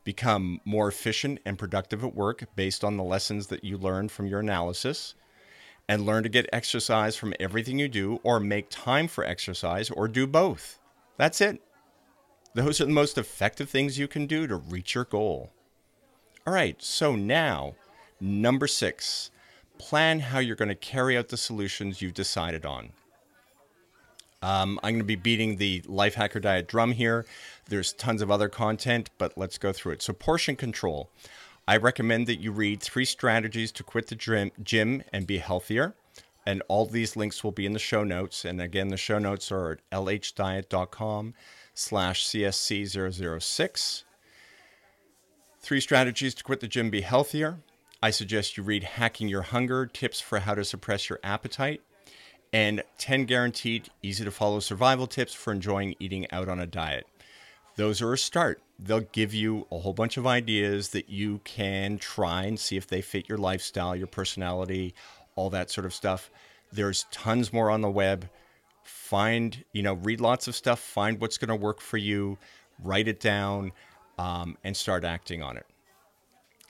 become 0.04 0.60
more 0.66 0.88
efficient 0.88 1.40
and 1.46 1.60
productive 1.60 2.04
at 2.04 2.16
work 2.16 2.44
based 2.56 2.84
on 2.84 2.98
the 2.98 3.04
lessons 3.04 3.48
that 3.48 3.64
you 3.64 3.78
learned 3.78 4.12
from 4.12 4.28
your 4.28 4.40
analysis, 4.40 5.16
and 5.88 6.06
learn 6.06 6.24
to 6.24 6.30
get 6.30 6.50
exercise 6.54 7.16
from 7.16 7.34
everything 7.40 7.78
you 7.78 7.88
do, 7.88 8.20
or 8.24 8.40
make 8.40 8.70
time 8.70 9.08
for 9.08 9.24
exercise, 9.24 9.90
or 9.90 10.08
do 10.08 10.26
both. 10.26 10.80
That's 11.18 11.42
it. 11.42 11.62
Those 12.54 12.82
are 12.82 12.86
the 12.86 12.92
most 12.92 13.18
effective 13.18 13.70
things 13.70 14.00
you 14.00 14.08
can 14.08 14.26
do 14.26 14.48
to 14.48 14.56
reach 14.56 14.96
your 14.96 15.06
goal. 15.06 15.52
All 16.46 16.54
right, 16.54 16.82
so 16.82 17.16
now, 17.16 17.76
number 18.20 18.68
six, 18.68 19.32
plan 19.78 20.20
how 20.20 20.40
you're 20.40 20.56
going 20.56 20.70
to 20.70 20.76
carry 20.76 21.18
out 21.18 21.30
the 21.30 21.38
solutions 21.38 22.02
you've 22.02 22.14
decided 22.14 22.66
on. 22.66 22.92
Um, 24.41 24.80
I'm 24.82 24.93
going 24.93 24.99
to 24.99 25.06
be 25.06 25.15
beating 25.15 25.58
the 25.58 25.84
Life 25.86 26.15
Hacker 26.15 26.39
Diet 26.39 26.67
drum 26.67 26.93
here. 26.93 27.25
There's 27.69 27.93
tons 27.93 28.21
of 28.21 28.32
other 28.32 28.49
content, 28.49 29.10
but 29.17 29.38
let's 29.38 29.58
go 29.58 29.71
through 29.71 29.93
it. 29.93 30.01
So, 30.01 30.13
portion 30.13 30.56
control. 30.56 31.10
I 31.67 31.77
recommend 31.77 32.25
that 32.27 32.41
you 32.41 32.51
read 32.51 32.82
Three 32.82 33.06
Strategies 33.06 33.71
to 33.73 33.84
Quit 33.84 34.08
the 34.08 34.15
Gym, 34.15 34.51
gym 34.63 35.04
and 35.13 35.27
Be 35.27 35.38
Healthier. 35.38 35.93
And 36.43 36.63
all 36.67 36.88
these 36.88 37.15
links 37.15 37.43
will 37.43 37.51
be 37.51 37.67
in 37.67 37.73
the 37.73 37.80
show 37.80 38.04
notes. 38.04 38.43
And 38.43 38.60
again, 38.60 38.88
the 38.88 38.97
show 38.97 39.19
notes 39.19 39.51
are 39.51 39.73
at 39.73 39.80
lhdiet.com 39.91 41.36
slash 41.75 42.25
csc006. 42.25 44.04
Three 45.60 45.80
Strategies 45.80 46.34
to 46.34 46.43
Quit 46.43 46.62
the 46.62 46.67
Gym, 46.67 46.89
Be 46.89 47.01
Healthier. 47.01 47.60
I 48.01 48.10
suggest 48.10 48.58
you 48.58 48.63
read 48.63 48.84
Hacking 48.84 49.27
Your 49.27 49.43
Hunger, 49.43 49.86
Tips 49.86 50.19
for 50.19 50.39
How 50.39 50.56
to 50.56 50.65
Suppress 50.65 51.10
Your 51.10 51.19
Appetite 51.23 51.82
and 52.54 52.84
10 52.98 53.26
guaranteed 53.26 53.90
easy 54.02 54.24
to 54.24 54.32
follow 54.32 54.60
survival 54.60 55.08
tips 55.08 55.34
for 55.34 55.54
enjoying 55.54 55.96
eating 56.00 56.30
out 56.32 56.50
on 56.50 56.60
a 56.60 56.66
diet. 56.66 57.08
Those 57.76 58.02
are 58.02 58.14
a 58.14 58.18
start. 58.18 58.62
They'll 58.78 59.02
give 59.02 59.34
you 59.34 59.68
a 59.72 59.80
whole 59.80 59.94
bunch 59.94 60.18
of 60.18 60.28
ideas 60.28 60.90
that 60.90 61.10
you 61.10 61.40
can 61.44 61.98
try 61.98 62.44
and 62.44 62.60
see 62.60 62.76
if 62.76 62.88
they 62.88 63.02
fit 63.02 63.30
your 63.30 63.38
lifestyle, 63.38 63.96
your 63.96 64.08
personality, 64.08 64.94
all 65.36 65.50
that 65.52 65.70
sort 65.70 65.86
of 65.86 65.94
stuff. 65.94 66.30
There's 66.72 67.06
tons 67.12 67.54
more 67.54 67.70
on 67.70 67.82
the 67.82 67.90
web. 67.90 68.30
Find, 68.84 69.64
you 69.72 69.84
know, 69.84 69.94
read 69.94 70.20
lots 70.20 70.48
of 70.48 70.56
stuff, 70.56 70.80
find 70.80 71.22
what's 71.22 71.38
going 71.38 71.50
to 71.50 71.56
work 71.56 71.80
for 71.80 71.98
you, 71.98 72.38
write 72.84 73.08
it 73.08 73.20
down, 73.20 73.72
um, 74.18 74.58
and 74.64 74.76
start 74.76 75.04
acting 75.04 75.42
on 75.42 75.58
it. 75.58 75.66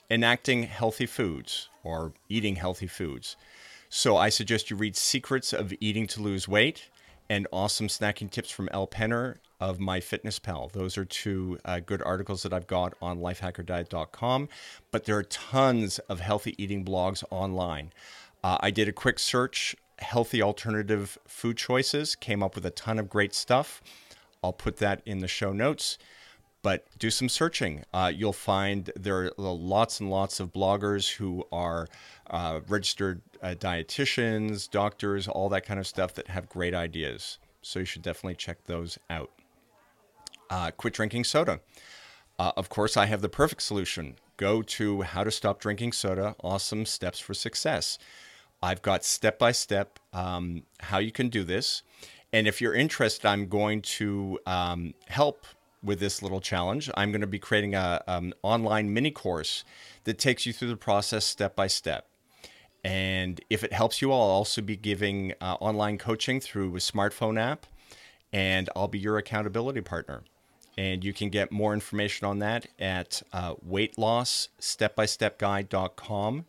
Enacting 0.10 0.64
healthy 0.64 1.06
foods 1.06 1.70
or 1.84 2.14
eating 2.30 2.58
healthy 2.58 2.88
foods. 2.88 3.38
So 3.94 4.16
I 4.16 4.30
suggest 4.30 4.70
you 4.70 4.78
read 4.78 4.96
Secrets 4.96 5.52
of 5.52 5.74
Eating 5.82 6.08
to 6.08 6.22
Lose 6.22 6.48
Weight 6.48 6.88
and 7.30 7.46
Awesome 7.52 7.90
Snacking 7.90 8.32
Tips 8.32 8.50
from 8.50 8.70
Elle 8.72 8.88
Penner 8.88 9.40
of 9.60 9.80
MyFitnessPal. 9.80 10.72
Those 10.72 10.98
are 10.98 11.04
two 11.04 11.60
uh, 11.66 11.82
good 11.82 12.02
articles 12.02 12.44
that 12.44 12.54
I've 12.54 12.68
got 12.68 12.94
on 13.02 13.20
lifehackerdiet.com. 13.20 14.48
But 14.92 15.04
there 15.04 15.18
are 15.18 15.24
tons 15.24 16.00
of 16.00 16.22
healthy 16.22 16.56
eating 16.58 16.86
blogs 16.86 17.22
online. 17.30 17.92
Uh, 18.42 18.58
I 18.62 18.72
did 18.72 18.88
a 18.88 18.94
quick 18.94 19.20
search, 19.20 19.76
healthy 20.00 20.42
alternative 20.42 21.18
food 21.28 21.58
choices, 21.58 22.16
came 22.16 22.42
up 22.42 22.56
with 22.56 22.66
a 22.66 22.72
ton 22.72 22.98
of 22.98 23.10
great 23.10 23.36
stuff. 23.36 23.84
I'll 24.42 24.54
put 24.54 24.78
that 24.78 25.02
in 25.06 25.20
the 25.20 25.28
show 25.28 25.52
notes 25.52 25.98
but 26.64 26.86
do 27.00 27.10
some 27.10 27.30
searching. 27.30 27.84
Uh, 27.94 28.12
you'll 28.14 28.34
find 28.34 28.92
there 28.96 29.26
are 29.26 29.32
lots 29.38 30.00
and 30.00 30.10
lots 30.10 30.40
of 30.40 30.54
bloggers 30.54 31.16
who 31.16 31.46
are 31.52 31.88
uh, 32.30 32.62
registered 32.68 33.22
uh, 33.42 33.56
dietitians, 33.58 34.70
doctors, 34.70 35.28
all 35.28 35.50
that 35.50 35.66
kind 35.66 35.80
of 35.80 35.88
stuff 35.88 36.14
that 36.14 36.28
have 36.28 36.48
great 36.50 36.74
ideas. 36.74 37.40
So 37.62 37.80
you 37.80 37.86
should 37.86 38.02
definitely 38.02 38.36
check 38.36 38.64
those 38.66 38.98
out. 39.10 39.32
Uh, 40.50 40.72
quit 40.72 40.94
drinking 40.94 41.24
soda. 41.24 41.62
Uh, 42.38 42.52
of 42.58 42.70
course, 42.70 42.98
I 42.98 43.06
have 43.06 43.22
the 43.22 43.30
perfect 43.30 43.62
solution. 43.62 44.16
Go 44.38 44.62
to 44.62 45.02
How 45.02 45.24
to 45.24 45.32
Stop 45.32 45.60
Drinking 45.60 45.92
Soda 45.92 46.36
Awesome 46.44 46.86
Steps 46.86 47.20
for 47.20 47.34
Success. 47.34 48.00
I've 48.64 48.82
got 48.82 49.04
step 49.04 49.40
by 49.40 49.52
step 49.52 50.00
how 50.14 50.98
you 51.00 51.12
can 51.12 51.30
do 51.30 51.44
this. 51.44 51.84
And 52.34 52.48
if 52.48 52.62
you're 52.62 52.74
interested, 52.74 53.28
I'm 53.28 53.48
going 53.48 53.82
to 53.82 54.40
um, 54.46 54.94
help 55.08 55.46
with 55.84 56.00
this 56.00 56.22
little 56.22 56.42
challenge. 56.42 56.90
I'm 56.96 57.12
going 57.12 57.22
to 57.22 57.28
be 57.28 57.40
creating 57.40 57.76
a 57.76 58.04
um, 58.08 58.34
online 58.44 58.94
mini 58.94 59.12
course 59.12 59.64
that 60.04 60.18
takes 60.18 60.46
you 60.46 60.54
through 60.54 60.70
the 60.70 60.78
process 60.78 61.26
step 61.26 61.56
by 61.56 61.68
step. 61.68 62.08
And 62.84 63.40
if 63.50 63.64
it 63.64 63.74
helps 63.74 64.02
you, 64.02 64.12
I'll 64.12 64.18
also 64.18 64.62
be 64.62 64.76
giving 64.76 65.34
uh, 65.40 65.56
online 65.60 65.98
coaching 65.98 66.40
through 66.40 66.76
a 66.76 66.80
smartphone 66.80 67.40
app, 67.40 67.66
and 68.34 68.70
I'll 68.76 68.88
be 68.88 69.00
your 69.00 69.18
accountability 69.18 69.82
partner. 69.82 70.24
And 70.78 71.04
you 71.04 71.12
can 71.14 71.30
get 71.30 71.52
more 71.52 71.74
information 71.74 72.26
on 72.26 72.40
that 72.40 72.66
at 72.80 73.22
uh, 73.34 73.56
weightlossstepbystepguide.com. 73.56 76.46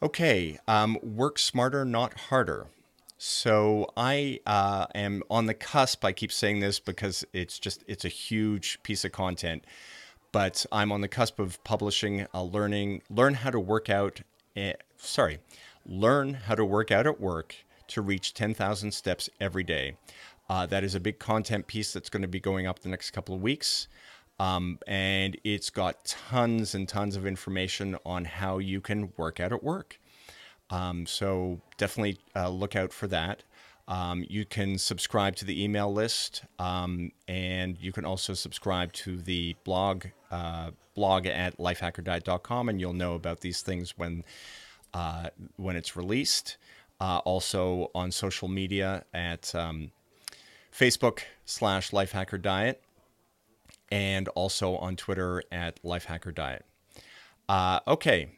Okay, 0.01 0.59
um, 0.67 0.97
work 1.01 1.39
smarter, 1.39 1.85
not 1.85 2.19
harder. 2.19 2.67
So 3.17 3.89
I 3.95 4.41
uh, 4.45 4.87
am 4.93 5.23
on 5.29 5.45
the 5.45 5.53
cusp. 5.53 6.03
I 6.03 6.11
keep 6.11 6.33
saying 6.33 6.59
this 6.59 6.81
because 6.81 7.23
it's 7.31 7.57
just 7.57 7.85
it's 7.87 8.03
a 8.03 8.09
huge 8.09 8.83
piece 8.83 9.05
of 9.05 9.13
content 9.13 9.63
but 10.33 10.65
I'm 10.71 10.91
on 10.91 10.99
the 10.99 11.07
cusp 11.07 11.39
of 11.39 11.63
publishing 11.63 12.27
a 12.33 12.43
learning 12.43 13.03
learn 13.09 13.35
how 13.35 13.51
to 13.51 13.59
work 13.59 13.89
out. 13.89 14.19
Uh, 14.57 14.73
sorry, 14.97 15.39
learn 15.85 16.33
how 16.33 16.55
to 16.55 16.65
work 16.65 16.91
out 16.91 17.07
at 17.07 17.21
work 17.21 17.55
to 17.87 18.01
reach 18.01 18.33
10,000 18.33 18.91
steps 18.91 19.29
every 19.39 19.63
day. 19.63 19.95
Uh, 20.49 20.65
that 20.65 20.83
is 20.83 20.95
a 20.95 20.99
big 20.99 21.19
content 21.19 21.67
piece 21.67 21.93
that's 21.93 22.09
going 22.09 22.21
to 22.21 22.27
be 22.27 22.39
going 22.39 22.67
up 22.67 22.79
the 22.79 22.89
next 22.89 23.11
couple 23.11 23.33
of 23.33 23.41
weeks. 23.41 23.87
Um, 24.39 24.79
and 24.87 25.37
it's 25.43 25.69
got 25.69 26.03
tons 26.05 26.75
and 26.75 26.89
tons 26.89 27.15
of 27.15 27.25
information 27.25 27.97
on 28.05 28.25
how 28.25 28.57
you 28.57 28.81
can 28.81 29.13
work 29.15 29.39
out 29.39 29.53
at 29.53 29.63
work. 29.63 29.99
Um, 30.69 31.05
so 31.05 31.61
definitely 31.77 32.19
uh, 32.35 32.49
look 32.49 32.75
out 32.75 32.91
for 32.91 33.07
that. 33.07 33.43
Um, 33.87 34.25
you 34.29 34.45
can 34.45 34.77
subscribe 34.77 35.35
to 35.37 35.45
the 35.45 35.63
email 35.63 35.91
list, 35.91 36.43
um, 36.57 37.11
and 37.27 37.77
you 37.79 37.91
can 37.91 38.05
also 38.05 38.33
subscribe 38.33 38.93
to 38.93 39.17
the 39.17 39.55
blog 39.63 40.05
uh, 40.31 40.71
blog 40.95 41.25
at 41.25 41.57
lifehackerdiet.com, 41.57 42.69
and 42.69 42.79
you'll 42.79 42.93
know 42.93 43.15
about 43.15 43.41
these 43.41 43.61
things 43.61 43.97
when 43.97 44.23
uh, 44.93 45.29
when 45.57 45.75
it's 45.75 45.95
released. 45.95 46.57
Uh, 47.01 47.17
also 47.25 47.91
on 47.93 48.11
social 48.11 48.47
media 48.47 49.03
at 49.13 49.53
um, 49.53 49.91
Facebook 50.71 51.19
slash 51.43 51.91
lifehackerdiet, 51.91 52.75
and 53.91 54.29
also 54.29 54.77
on 54.77 54.95
Twitter 54.95 55.43
at 55.51 55.81
lifehackerdiet. 55.83 56.61
Uh, 57.49 57.79
okay, 57.87 58.29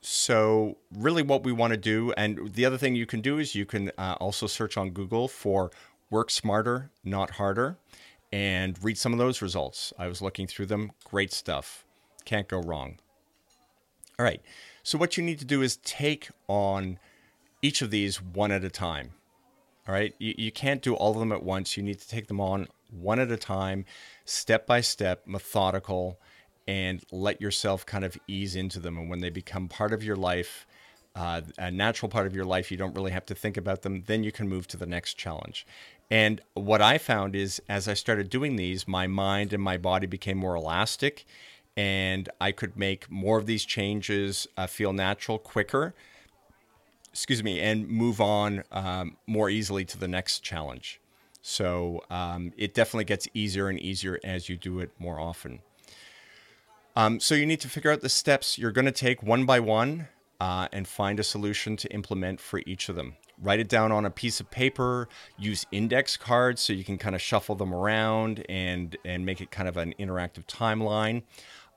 so, 0.00 0.78
really, 0.94 1.22
what 1.22 1.42
we 1.42 1.52
want 1.52 1.72
to 1.72 1.76
do, 1.76 2.12
and 2.16 2.52
the 2.54 2.64
other 2.64 2.78
thing 2.78 2.94
you 2.94 3.06
can 3.06 3.20
do 3.20 3.38
is 3.38 3.54
you 3.54 3.66
can 3.66 3.90
uh, 3.98 4.16
also 4.20 4.46
search 4.46 4.76
on 4.76 4.90
Google 4.90 5.26
for 5.26 5.70
work 6.10 6.30
smarter, 6.30 6.90
not 7.02 7.30
harder, 7.30 7.76
and 8.32 8.82
read 8.82 8.96
some 8.96 9.12
of 9.12 9.18
those 9.18 9.42
results. 9.42 9.92
I 9.98 10.06
was 10.06 10.22
looking 10.22 10.46
through 10.46 10.66
them. 10.66 10.92
Great 11.04 11.32
stuff. 11.32 11.84
Can't 12.24 12.46
go 12.46 12.60
wrong. 12.60 12.98
All 14.18 14.24
right. 14.24 14.40
So, 14.84 14.98
what 14.98 15.16
you 15.16 15.24
need 15.24 15.40
to 15.40 15.44
do 15.44 15.62
is 15.62 15.78
take 15.78 16.28
on 16.46 16.98
each 17.60 17.82
of 17.82 17.90
these 17.90 18.22
one 18.22 18.52
at 18.52 18.62
a 18.62 18.70
time. 18.70 19.10
All 19.88 19.94
right. 19.94 20.14
You, 20.18 20.34
you 20.38 20.52
can't 20.52 20.80
do 20.80 20.94
all 20.94 21.12
of 21.12 21.18
them 21.18 21.32
at 21.32 21.42
once. 21.42 21.76
You 21.76 21.82
need 21.82 21.98
to 21.98 22.08
take 22.08 22.28
them 22.28 22.40
on 22.40 22.68
one 22.90 23.18
at 23.18 23.32
a 23.32 23.36
time, 23.36 23.84
step 24.24 24.66
by 24.66 24.80
step, 24.80 25.26
methodical 25.26 26.20
and 26.68 27.02
let 27.10 27.40
yourself 27.40 27.86
kind 27.86 28.04
of 28.04 28.16
ease 28.28 28.54
into 28.54 28.78
them. 28.78 28.98
And 28.98 29.08
when 29.08 29.20
they 29.20 29.30
become 29.30 29.68
part 29.68 29.94
of 29.94 30.04
your 30.04 30.16
life, 30.16 30.66
uh, 31.16 31.40
a 31.56 31.70
natural 31.70 32.10
part 32.10 32.26
of 32.26 32.36
your 32.36 32.44
life, 32.44 32.70
you 32.70 32.76
don't 32.76 32.94
really 32.94 33.10
have 33.10 33.24
to 33.26 33.34
think 33.34 33.56
about 33.56 33.80
them. 33.82 34.04
Then 34.06 34.22
you 34.22 34.30
can 34.30 34.48
move 34.48 34.68
to 34.68 34.76
the 34.76 34.86
next 34.86 35.14
challenge. 35.14 35.66
And 36.10 36.42
what 36.52 36.82
I 36.82 36.98
found 36.98 37.34
is 37.34 37.60
as 37.70 37.88
I 37.88 37.94
started 37.94 38.28
doing 38.28 38.56
these, 38.56 38.86
my 38.86 39.06
mind 39.06 39.54
and 39.54 39.62
my 39.62 39.78
body 39.78 40.06
became 40.06 40.36
more 40.36 40.54
elastic, 40.54 41.24
and 41.74 42.28
I 42.38 42.52
could 42.52 42.76
make 42.76 43.10
more 43.10 43.38
of 43.38 43.46
these 43.46 43.64
changes 43.64 44.46
uh, 44.58 44.66
feel 44.66 44.92
natural 44.92 45.38
quicker. 45.38 45.94
Excuse 47.12 47.42
me, 47.42 47.60
and 47.60 47.88
move 47.88 48.20
on 48.20 48.62
um, 48.72 49.16
more 49.26 49.48
easily 49.48 49.86
to 49.86 49.98
the 49.98 50.08
next 50.08 50.40
challenge. 50.40 51.00
So 51.40 52.04
um, 52.10 52.52
it 52.58 52.74
definitely 52.74 53.04
gets 53.04 53.26
easier 53.32 53.68
and 53.68 53.80
easier 53.80 54.20
as 54.22 54.50
you 54.50 54.56
do 54.56 54.80
it 54.80 54.90
more 54.98 55.18
often. 55.18 55.60
Um, 56.98 57.20
so 57.20 57.36
you 57.36 57.46
need 57.46 57.60
to 57.60 57.68
figure 57.68 57.92
out 57.92 58.00
the 58.00 58.08
steps 58.08 58.58
you're 58.58 58.72
going 58.72 58.84
to 58.84 58.90
take 58.90 59.22
one 59.22 59.46
by 59.46 59.60
one 59.60 60.08
uh, 60.40 60.66
and 60.72 60.88
find 60.88 61.20
a 61.20 61.22
solution 61.22 61.76
to 61.76 61.88
implement 61.92 62.40
for 62.40 62.60
each 62.66 62.88
of 62.88 62.96
them. 62.96 63.14
Write 63.40 63.60
it 63.60 63.68
down 63.68 63.92
on 63.92 64.04
a 64.04 64.10
piece 64.10 64.40
of 64.40 64.50
paper. 64.50 65.08
Use 65.38 65.64
index 65.70 66.16
cards 66.16 66.60
so 66.60 66.72
you 66.72 66.82
can 66.82 66.98
kind 66.98 67.14
of 67.14 67.22
shuffle 67.22 67.54
them 67.54 67.72
around 67.72 68.44
and 68.48 68.96
and 69.04 69.24
make 69.24 69.40
it 69.40 69.52
kind 69.52 69.68
of 69.68 69.76
an 69.76 69.94
interactive 70.00 70.44
timeline. 70.46 71.22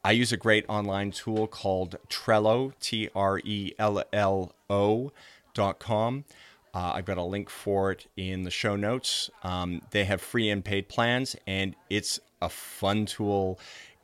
I 0.04 0.14
use 0.14 0.32
a 0.32 0.38
great 0.38 0.66
online 0.68 1.12
tool 1.12 1.46
called 1.46 1.98
Trello, 2.10 2.74
T 2.80 3.08
R 3.14 3.40
E 3.44 3.74
L 3.78 4.04
L 4.12 4.56
O 4.72 5.12
dot 5.54 5.78
com. 5.78 6.26
Uh, 6.74 6.94
I've 6.96 7.06
got 7.06 7.20
a 7.20 7.24
link 7.24 7.48
for 7.52 7.92
it 7.92 8.08
in 8.18 8.42
the 8.42 8.50
show 8.50 8.76
notes. 8.76 9.30
Um, 9.44 9.84
they 9.92 10.06
have 10.06 10.20
free 10.20 10.50
and 10.50 10.66
paid 10.66 10.90
plans, 10.90 11.36
and 11.46 11.76
it's 11.92 12.20
a 12.42 12.50
fun 12.50 13.06
tool. 13.06 13.60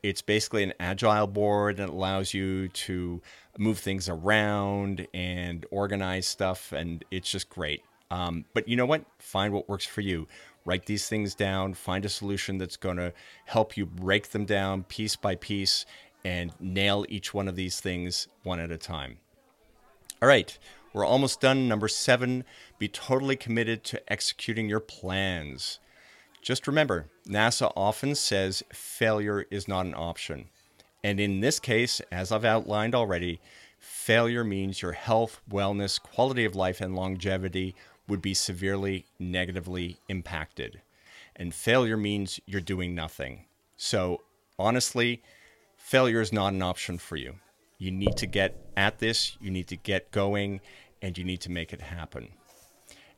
It's 0.08 0.22
basically 0.22 0.64
an 0.64 0.74
agile 0.80 1.28
board 1.28 1.80
and 1.80 1.90
it 1.90 1.94
allows 1.94 2.34
you 2.34 2.70
to 2.70 3.22
move 3.58 3.78
things 3.78 4.08
around 4.08 5.06
and 5.14 5.66
organize 5.70 6.26
stuff, 6.26 6.72
and 6.72 7.04
it's 7.12 7.30
just 7.30 7.50
great. 7.50 7.84
Um, 8.10 8.46
but 8.54 8.70
you 8.70 8.78
know 8.78 8.86
what? 8.86 9.04
Find 9.20 9.54
what 9.54 9.68
works 9.68 9.86
for 9.86 10.00
you. 10.00 10.26
Write 10.64 10.86
these 10.86 11.10
things 11.10 11.36
down, 11.36 11.74
find 11.74 12.06
a 12.06 12.10
solution 12.10 12.58
that's 12.58 12.78
going 12.78 12.96
to 12.96 13.12
help 13.46 13.76
you 13.76 13.86
break 13.86 14.30
them 14.30 14.46
down 14.46 14.84
piece 14.84 15.18
by 15.18 15.36
piece 15.36 15.86
and 16.24 16.54
nail 16.62 17.06
each 17.10 17.34
one 17.34 17.50
of 17.50 17.58
these 17.58 17.82
things 17.82 18.30
one 18.44 18.62
at 18.62 18.72
a 18.72 18.78
time. 18.78 19.18
All 20.22 20.30
right, 20.30 20.58
we're 20.94 21.06
almost 21.06 21.42
done. 21.42 21.68
Number 21.68 21.90
seven, 21.90 22.46
be 22.80 22.88
totally 22.88 23.36
committed 23.36 23.84
to 23.86 24.12
executing 24.12 24.70
your 24.70 24.80
plans. 24.80 25.80
Just 26.48 26.66
remember, 26.66 27.08
NASA 27.28 27.74
often 27.76 28.16
says 28.16 28.64
failure 28.72 29.46
is 29.52 29.68
not 29.68 29.86
an 29.86 29.94
option. 29.94 30.46
And 31.04 31.20
in 31.20 31.42
this 31.42 31.60
case, 31.60 32.00
as 32.10 32.32
I've 32.32 32.46
outlined 32.46 32.96
already, 32.96 33.42
failure 33.80 34.46
means 34.46 34.82
your 34.82 34.94
health, 34.94 35.42
wellness, 35.52 36.02
quality 36.02 36.46
of 36.46 36.56
life, 36.56 36.80
and 36.80 36.96
longevity 36.96 37.76
would 38.08 38.22
be 38.22 38.34
severely 38.34 39.06
negatively 39.20 39.98
impacted. 40.08 40.80
And 41.36 41.54
failure 41.54 41.98
means 41.98 42.40
you're 42.46 42.62
doing 42.62 42.96
nothing. 42.96 43.44
So, 43.76 44.22
honestly, 44.58 45.22
failure 45.76 46.22
is 46.22 46.32
not 46.32 46.54
an 46.54 46.62
option 46.62 46.98
for 46.98 47.18
you. 47.18 47.36
You 47.78 47.92
need 47.92 48.16
to 48.16 48.26
get 48.26 48.56
at 48.78 49.00
this, 49.00 49.36
you 49.42 49.52
need 49.52 49.68
to 49.68 49.76
get 49.76 50.12
going, 50.12 50.62
and 51.02 51.18
you 51.18 51.26
need 51.26 51.42
to 51.42 51.52
make 51.52 51.74
it 51.74 51.82
happen. 51.82 52.30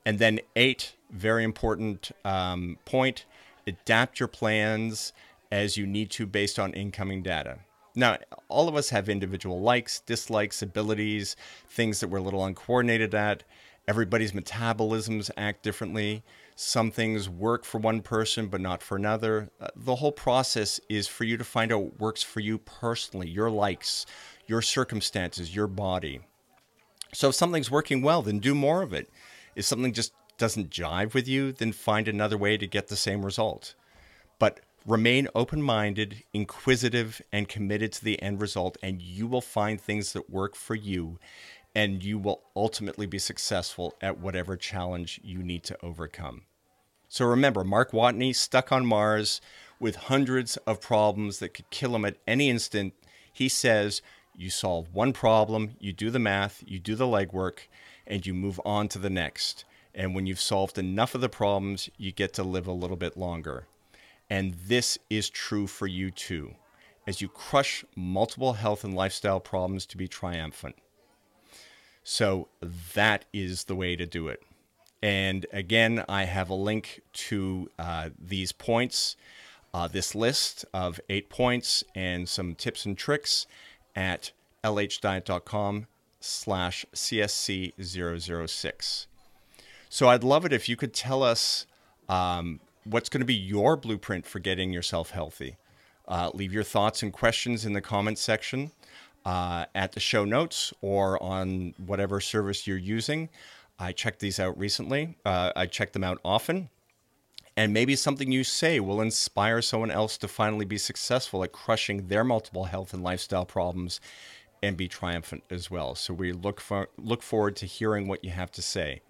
And 0.05 0.19
then, 0.19 0.39
eight, 0.55 0.95
very 1.11 1.43
important 1.43 2.11
um, 2.25 2.77
point 2.85 3.25
adapt 3.67 4.19
your 4.19 4.27
plans 4.27 5.13
as 5.51 5.77
you 5.77 5.85
need 5.85 6.09
to 6.11 6.25
based 6.25 6.59
on 6.59 6.73
incoming 6.73 7.23
data. 7.23 7.59
Now, 7.95 8.17
all 8.47 8.67
of 8.67 8.75
us 8.75 8.89
have 8.89 9.09
individual 9.09 9.61
likes, 9.61 9.99
dislikes, 10.01 10.61
abilities, 10.61 11.35
things 11.69 11.99
that 11.99 12.07
we're 12.07 12.19
a 12.19 12.23
little 12.23 12.45
uncoordinated 12.45 13.15
at. 13.15 13.43
Everybody's 13.87 14.31
metabolisms 14.31 15.31
act 15.37 15.63
differently. 15.63 16.23
Some 16.55 16.91
things 16.91 17.27
work 17.27 17.65
for 17.65 17.79
one 17.79 18.01
person, 18.01 18.47
but 18.47 18.61
not 18.61 18.83
for 18.83 18.95
another. 18.95 19.49
Uh, 19.59 19.67
the 19.75 19.95
whole 19.95 20.11
process 20.11 20.79
is 20.89 21.07
for 21.07 21.23
you 21.23 21.37
to 21.37 21.43
find 21.43 21.71
out 21.71 21.81
what 21.81 21.99
works 21.99 22.21
for 22.21 22.41
you 22.41 22.59
personally, 22.59 23.27
your 23.27 23.49
likes, 23.49 24.05
your 24.45 24.61
circumstances, 24.61 25.55
your 25.55 25.67
body. 25.67 26.19
So 27.13 27.29
if 27.29 27.35
something's 27.35 27.71
working 27.71 28.03
well, 28.03 28.21
then 28.21 28.39
do 28.39 28.53
more 28.53 28.83
of 28.83 28.93
it. 28.93 29.09
If 29.55 29.65
something 29.65 29.93
just 29.93 30.13
doesn't 30.37 30.71
jive 30.71 31.13
with 31.13 31.27
you, 31.27 31.51
then 31.51 31.71
find 31.71 32.07
another 32.07 32.37
way 32.37 32.57
to 32.57 32.67
get 32.67 32.87
the 32.87 32.95
same 32.95 33.25
result. 33.25 33.75
But 34.39 34.61
remain 34.85 35.27
open 35.35 35.61
minded, 35.61 36.23
inquisitive, 36.33 37.21
and 37.31 37.47
committed 37.47 37.91
to 37.93 38.03
the 38.03 38.21
end 38.21 38.41
result, 38.41 38.77
and 38.81 39.01
you 39.01 39.27
will 39.27 39.41
find 39.41 39.79
things 39.79 40.13
that 40.13 40.29
work 40.29 40.55
for 40.55 40.75
you, 40.75 41.19
and 41.75 42.03
you 42.03 42.17
will 42.17 42.41
ultimately 42.55 43.05
be 43.05 43.19
successful 43.19 43.95
at 44.01 44.19
whatever 44.19 44.55
challenge 44.55 45.19
you 45.23 45.43
need 45.43 45.63
to 45.63 45.77
overcome. 45.83 46.43
So 47.07 47.25
remember, 47.25 47.63
Mark 47.63 47.91
Watney 47.91 48.35
stuck 48.35 48.71
on 48.71 48.85
Mars 48.85 49.41
with 49.79 49.95
hundreds 49.95 50.57
of 50.57 50.81
problems 50.81 51.39
that 51.39 51.53
could 51.53 51.69
kill 51.69 51.95
him 51.95 52.05
at 52.05 52.17
any 52.27 52.49
instant. 52.49 52.93
He 53.33 53.49
says, 53.49 54.01
You 54.35 54.49
solve 54.49 54.93
one 54.93 55.13
problem, 55.13 55.75
you 55.79 55.91
do 55.91 56.09
the 56.11 56.19
math, 56.19 56.63
you 56.65 56.79
do 56.79 56.95
the 56.95 57.05
legwork, 57.05 57.61
and 58.09 58.25
you 58.25 58.33
move 58.33 58.59
on 58.65 58.87
to 58.89 58.99
the 58.99 59.09
next. 59.09 59.65
And 59.93 60.15
when 60.15 60.25
you've 60.25 60.41
solved 60.41 60.77
enough 60.77 61.15
of 61.15 61.21
the 61.21 61.29
problems, 61.29 61.89
you 61.97 62.11
get 62.11 62.33
to 62.33 62.43
live 62.43 62.67
a 62.67 62.71
little 62.71 62.97
bit 62.97 63.15
longer. 63.17 63.67
And 64.29 64.53
this 64.53 64.97
is 65.09 65.29
true 65.29 65.67
for 65.67 65.87
you 65.87 66.11
too, 66.11 66.55
as 67.07 67.21
you 67.21 67.27
crush 67.27 67.83
multiple 67.95 68.53
health 68.53 68.83
and 68.83 68.95
lifestyle 68.95 69.39
problems 69.39 69.85
to 69.87 69.97
be 69.97 70.07
triumphant. 70.07 70.75
So 72.03 72.47
that 72.93 73.25
is 73.33 73.65
the 73.65 73.75
way 73.75 73.95
to 73.95 74.05
do 74.05 74.27
it. 74.27 74.41
And 75.01 75.45
again, 75.53 76.03
I 76.09 76.25
have 76.25 76.49
a 76.49 76.55
link 76.55 77.01
to 77.13 77.69
uh, 77.79 78.09
these 78.19 78.51
points, 78.51 79.15
uh, 79.73 79.87
this 79.87 80.13
list 80.13 80.65
of 80.73 80.99
eight 81.09 81.29
points, 81.29 81.83
and 81.95 82.27
some 82.27 82.55
tips 82.55 82.85
and 82.85 82.97
tricks 82.97 83.47
at 83.95 84.31
lhdiet.com 84.63 85.87
slash 86.19 86.85
CSC006. 86.93 89.05
So 89.89 90.09
I'd 90.09 90.23
love 90.23 90.45
it 90.45 90.53
if 90.53 90.69
you 90.69 90.75
could 90.75 90.93
tell 90.93 91.23
us 91.23 91.65
um, 92.07 92.59
what's 92.83 93.09
going 93.09 93.21
to 93.21 93.25
be 93.25 93.33
your 93.33 93.75
blueprint 93.75 94.25
for 94.25 94.39
getting 94.39 94.71
yourself 94.71 95.11
healthy. 95.11 95.57
Uh, 96.07 96.31
leave 96.33 96.53
your 96.53 96.63
thoughts 96.63 97.03
and 97.03 97.13
questions 97.13 97.65
in 97.65 97.73
the 97.73 97.81
comments 97.81 98.21
section 98.21 98.71
uh, 99.25 99.65
at 99.75 99.91
the 99.91 99.99
show 99.99 100.25
notes 100.25 100.73
or 100.81 101.21
on 101.21 101.73
whatever 101.77 102.19
service 102.19 102.67
you're 102.67 102.77
using. 102.77 103.29
I 103.77 103.91
checked 103.91 104.19
these 104.19 104.39
out 104.39 104.57
recently. 104.57 105.17
Uh, 105.25 105.51
I 105.55 105.67
check 105.67 105.93
them 105.93 106.03
out 106.03 106.19
often. 106.25 106.69
And 107.55 107.73
maybe 107.73 107.95
something 107.95 108.31
you 108.31 108.43
say 108.43 108.79
will 108.79 109.01
inspire 109.01 109.61
someone 109.61 109.91
else 109.91 110.17
to 110.19 110.27
finally 110.27 110.65
be 110.65 110.77
successful 110.77 111.43
at 111.43 111.51
crushing 111.51 112.07
their 112.07 112.23
multiple 112.23 112.65
health 112.65 112.93
and 112.93 113.03
lifestyle 113.03 113.45
problems 113.45 113.99
and 114.61 114.77
be 114.77 114.87
triumphant 114.87 115.43
as 115.49 115.69
well. 115.71 115.95
So 115.95 116.13
we 116.13 116.31
look 116.31 116.59
for, 116.59 116.89
look 116.97 117.23
forward 117.23 117.55
to 117.57 117.65
hearing 117.65 118.07
what 118.07 118.23
you 118.23 118.31
have 118.31 118.51
to 118.51 118.61
say. 118.61 119.01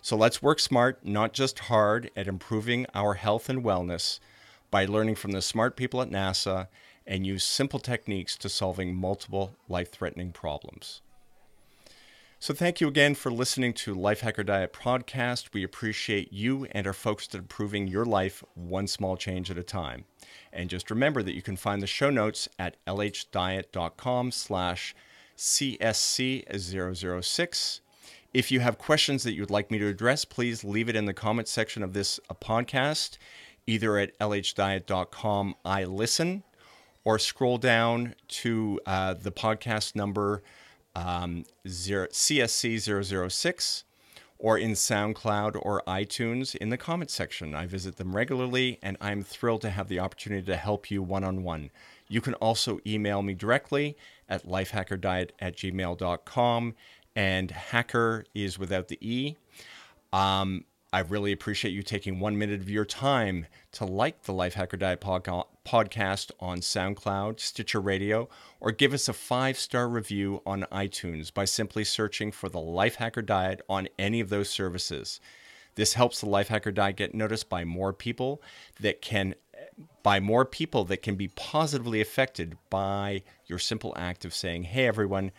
So 0.00 0.16
let's 0.16 0.42
work 0.42 0.60
smart, 0.60 1.04
not 1.04 1.32
just 1.32 1.58
hard, 1.60 2.10
at 2.16 2.28
improving 2.28 2.86
our 2.94 3.14
health 3.14 3.48
and 3.48 3.64
wellness 3.64 4.20
by 4.70 4.84
learning 4.84 5.16
from 5.16 5.32
the 5.32 5.42
smart 5.42 5.76
people 5.76 6.00
at 6.00 6.10
NASA 6.10 6.68
and 7.06 7.26
use 7.26 7.42
simple 7.42 7.80
techniques 7.80 8.36
to 8.36 8.48
solving 8.48 8.94
multiple 8.94 9.54
life 9.68 9.90
threatening 9.90 10.30
problems. 10.32 11.00
So, 12.40 12.54
thank 12.54 12.80
you 12.80 12.86
again 12.86 13.16
for 13.16 13.32
listening 13.32 13.72
to 13.74 13.94
Life 13.94 14.20
Hacker 14.20 14.44
Diet 14.44 14.72
podcast. 14.72 15.52
We 15.52 15.64
appreciate 15.64 16.32
you 16.32 16.68
and 16.70 16.86
are 16.86 16.92
focused 16.92 17.34
on 17.34 17.40
improving 17.40 17.88
your 17.88 18.04
life 18.04 18.44
one 18.54 18.86
small 18.86 19.16
change 19.16 19.50
at 19.50 19.58
a 19.58 19.64
time. 19.64 20.04
And 20.52 20.70
just 20.70 20.88
remember 20.88 21.20
that 21.24 21.34
you 21.34 21.42
can 21.42 21.56
find 21.56 21.82
the 21.82 21.88
show 21.88 22.10
notes 22.10 22.48
at 22.56 22.76
lhdiet.com 22.86 24.30
slash 24.30 24.94
CSC006. 25.36 27.80
If 28.32 28.52
you 28.52 28.60
have 28.60 28.78
questions 28.78 29.24
that 29.24 29.34
you'd 29.34 29.50
like 29.50 29.72
me 29.72 29.78
to 29.78 29.88
address, 29.88 30.24
please 30.24 30.62
leave 30.62 30.88
it 30.88 30.94
in 30.94 31.06
the 31.06 31.12
comment 31.12 31.48
section 31.48 31.82
of 31.82 31.92
this 31.92 32.20
uh, 32.30 32.34
podcast, 32.34 33.18
either 33.66 33.98
at 33.98 34.16
lhdiet.com 34.20 35.56
I 35.64 35.82
listen 35.82 36.44
or 37.02 37.18
scroll 37.18 37.58
down 37.58 38.14
to 38.28 38.78
uh, 38.86 39.14
the 39.14 39.32
podcast 39.32 39.96
number 39.96 40.44
um, 40.98 41.44
zero, 41.66 42.06
CSC 42.08 43.30
006 43.30 43.84
or 44.38 44.56
in 44.56 44.72
SoundCloud 44.72 45.58
or 45.60 45.82
iTunes 45.86 46.54
in 46.56 46.70
the 46.70 46.76
comment 46.76 47.10
section. 47.10 47.54
I 47.54 47.66
visit 47.66 47.96
them 47.96 48.14
regularly 48.14 48.78
and 48.82 48.96
I'm 49.00 49.22
thrilled 49.22 49.62
to 49.62 49.70
have 49.70 49.88
the 49.88 49.98
opportunity 49.98 50.46
to 50.46 50.56
help 50.56 50.90
you 50.90 51.02
one 51.02 51.24
on 51.24 51.42
one. 51.42 51.70
You 52.08 52.20
can 52.20 52.34
also 52.34 52.78
email 52.86 53.22
me 53.22 53.34
directly 53.34 53.96
at 54.28 54.46
lifehackerdiet 54.46 55.30
at 55.40 55.56
gmail.com 55.56 56.74
and 57.16 57.50
hacker 57.50 58.24
is 58.34 58.58
without 58.58 58.88
the 58.88 58.98
E. 59.00 59.36
Um, 60.12 60.64
I 60.90 61.00
really 61.00 61.32
appreciate 61.32 61.72
you 61.72 61.82
taking 61.82 62.18
one 62.18 62.38
minute 62.38 62.62
of 62.62 62.70
your 62.70 62.86
time 62.86 63.44
to 63.72 63.84
like 63.84 64.22
the 64.22 64.32
Life 64.32 64.54
Hacker 64.54 64.78
Diet 64.78 65.02
podcast 65.02 66.30
on 66.40 66.60
SoundCloud, 66.60 67.40
Stitcher 67.40 67.80
Radio, 67.80 68.30
or 68.58 68.72
give 68.72 68.94
us 68.94 69.06
a 69.06 69.12
five 69.12 69.58
star 69.58 69.86
review 69.86 70.40
on 70.46 70.64
iTunes 70.72 71.32
by 71.32 71.44
simply 71.44 71.84
searching 71.84 72.32
for 72.32 72.48
the 72.48 72.60
Life 72.60 72.94
Hacker 72.94 73.20
Diet 73.20 73.60
on 73.68 73.88
any 73.98 74.18
of 74.20 74.30
those 74.30 74.48
services. 74.48 75.20
This 75.74 75.92
helps 75.92 76.20
the 76.22 76.28
Life 76.28 76.48
Hacker 76.48 76.72
Diet 76.72 76.96
get 76.96 77.14
noticed 77.14 77.50
by 77.50 77.66
more 77.66 77.92
people 77.92 78.40
that 78.80 79.02
can 79.02 79.34
by 80.02 80.20
more 80.20 80.46
people 80.46 80.84
that 80.86 81.02
can 81.02 81.16
be 81.16 81.28
positively 81.28 82.00
affected 82.00 82.56
by 82.70 83.22
your 83.46 83.58
simple 83.58 83.92
act 83.94 84.24
of 84.24 84.34
saying, 84.34 84.62
"Hey 84.62 84.86
everyone, 84.86 85.32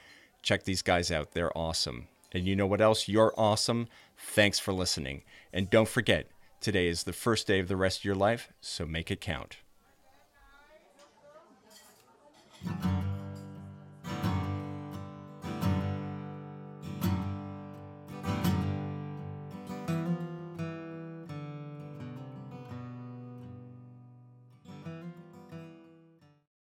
check 0.43 0.64
these 0.64 0.84
guys 0.84 1.10
out. 1.10 1.32
They're 1.32 1.58
awesome." 1.58 2.08
And 2.32 2.45
you 2.45 2.56
know 2.56 2.68
what 2.68 2.82
else? 2.82 3.08
You're 3.08 3.34
awesome. 3.38 3.88
Thanks 4.16 4.60
for 4.60 4.74
listening. 4.74 5.24
And 5.52 5.70
don't 5.70 5.88
forget, 5.88 6.28
today 6.62 6.88
is 6.88 7.04
the 7.04 7.14
first 7.14 7.47
day 7.47 7.60
of 7.60 7.68
the 7.68 7.76
rest 7.76 8.00
of 8.00 8.06
your 8.06 8.16
life, 8.16 8.50
so 8.62 8.86
make 8.86 9.10
it 9.10 9.22
count. 9.22 9.58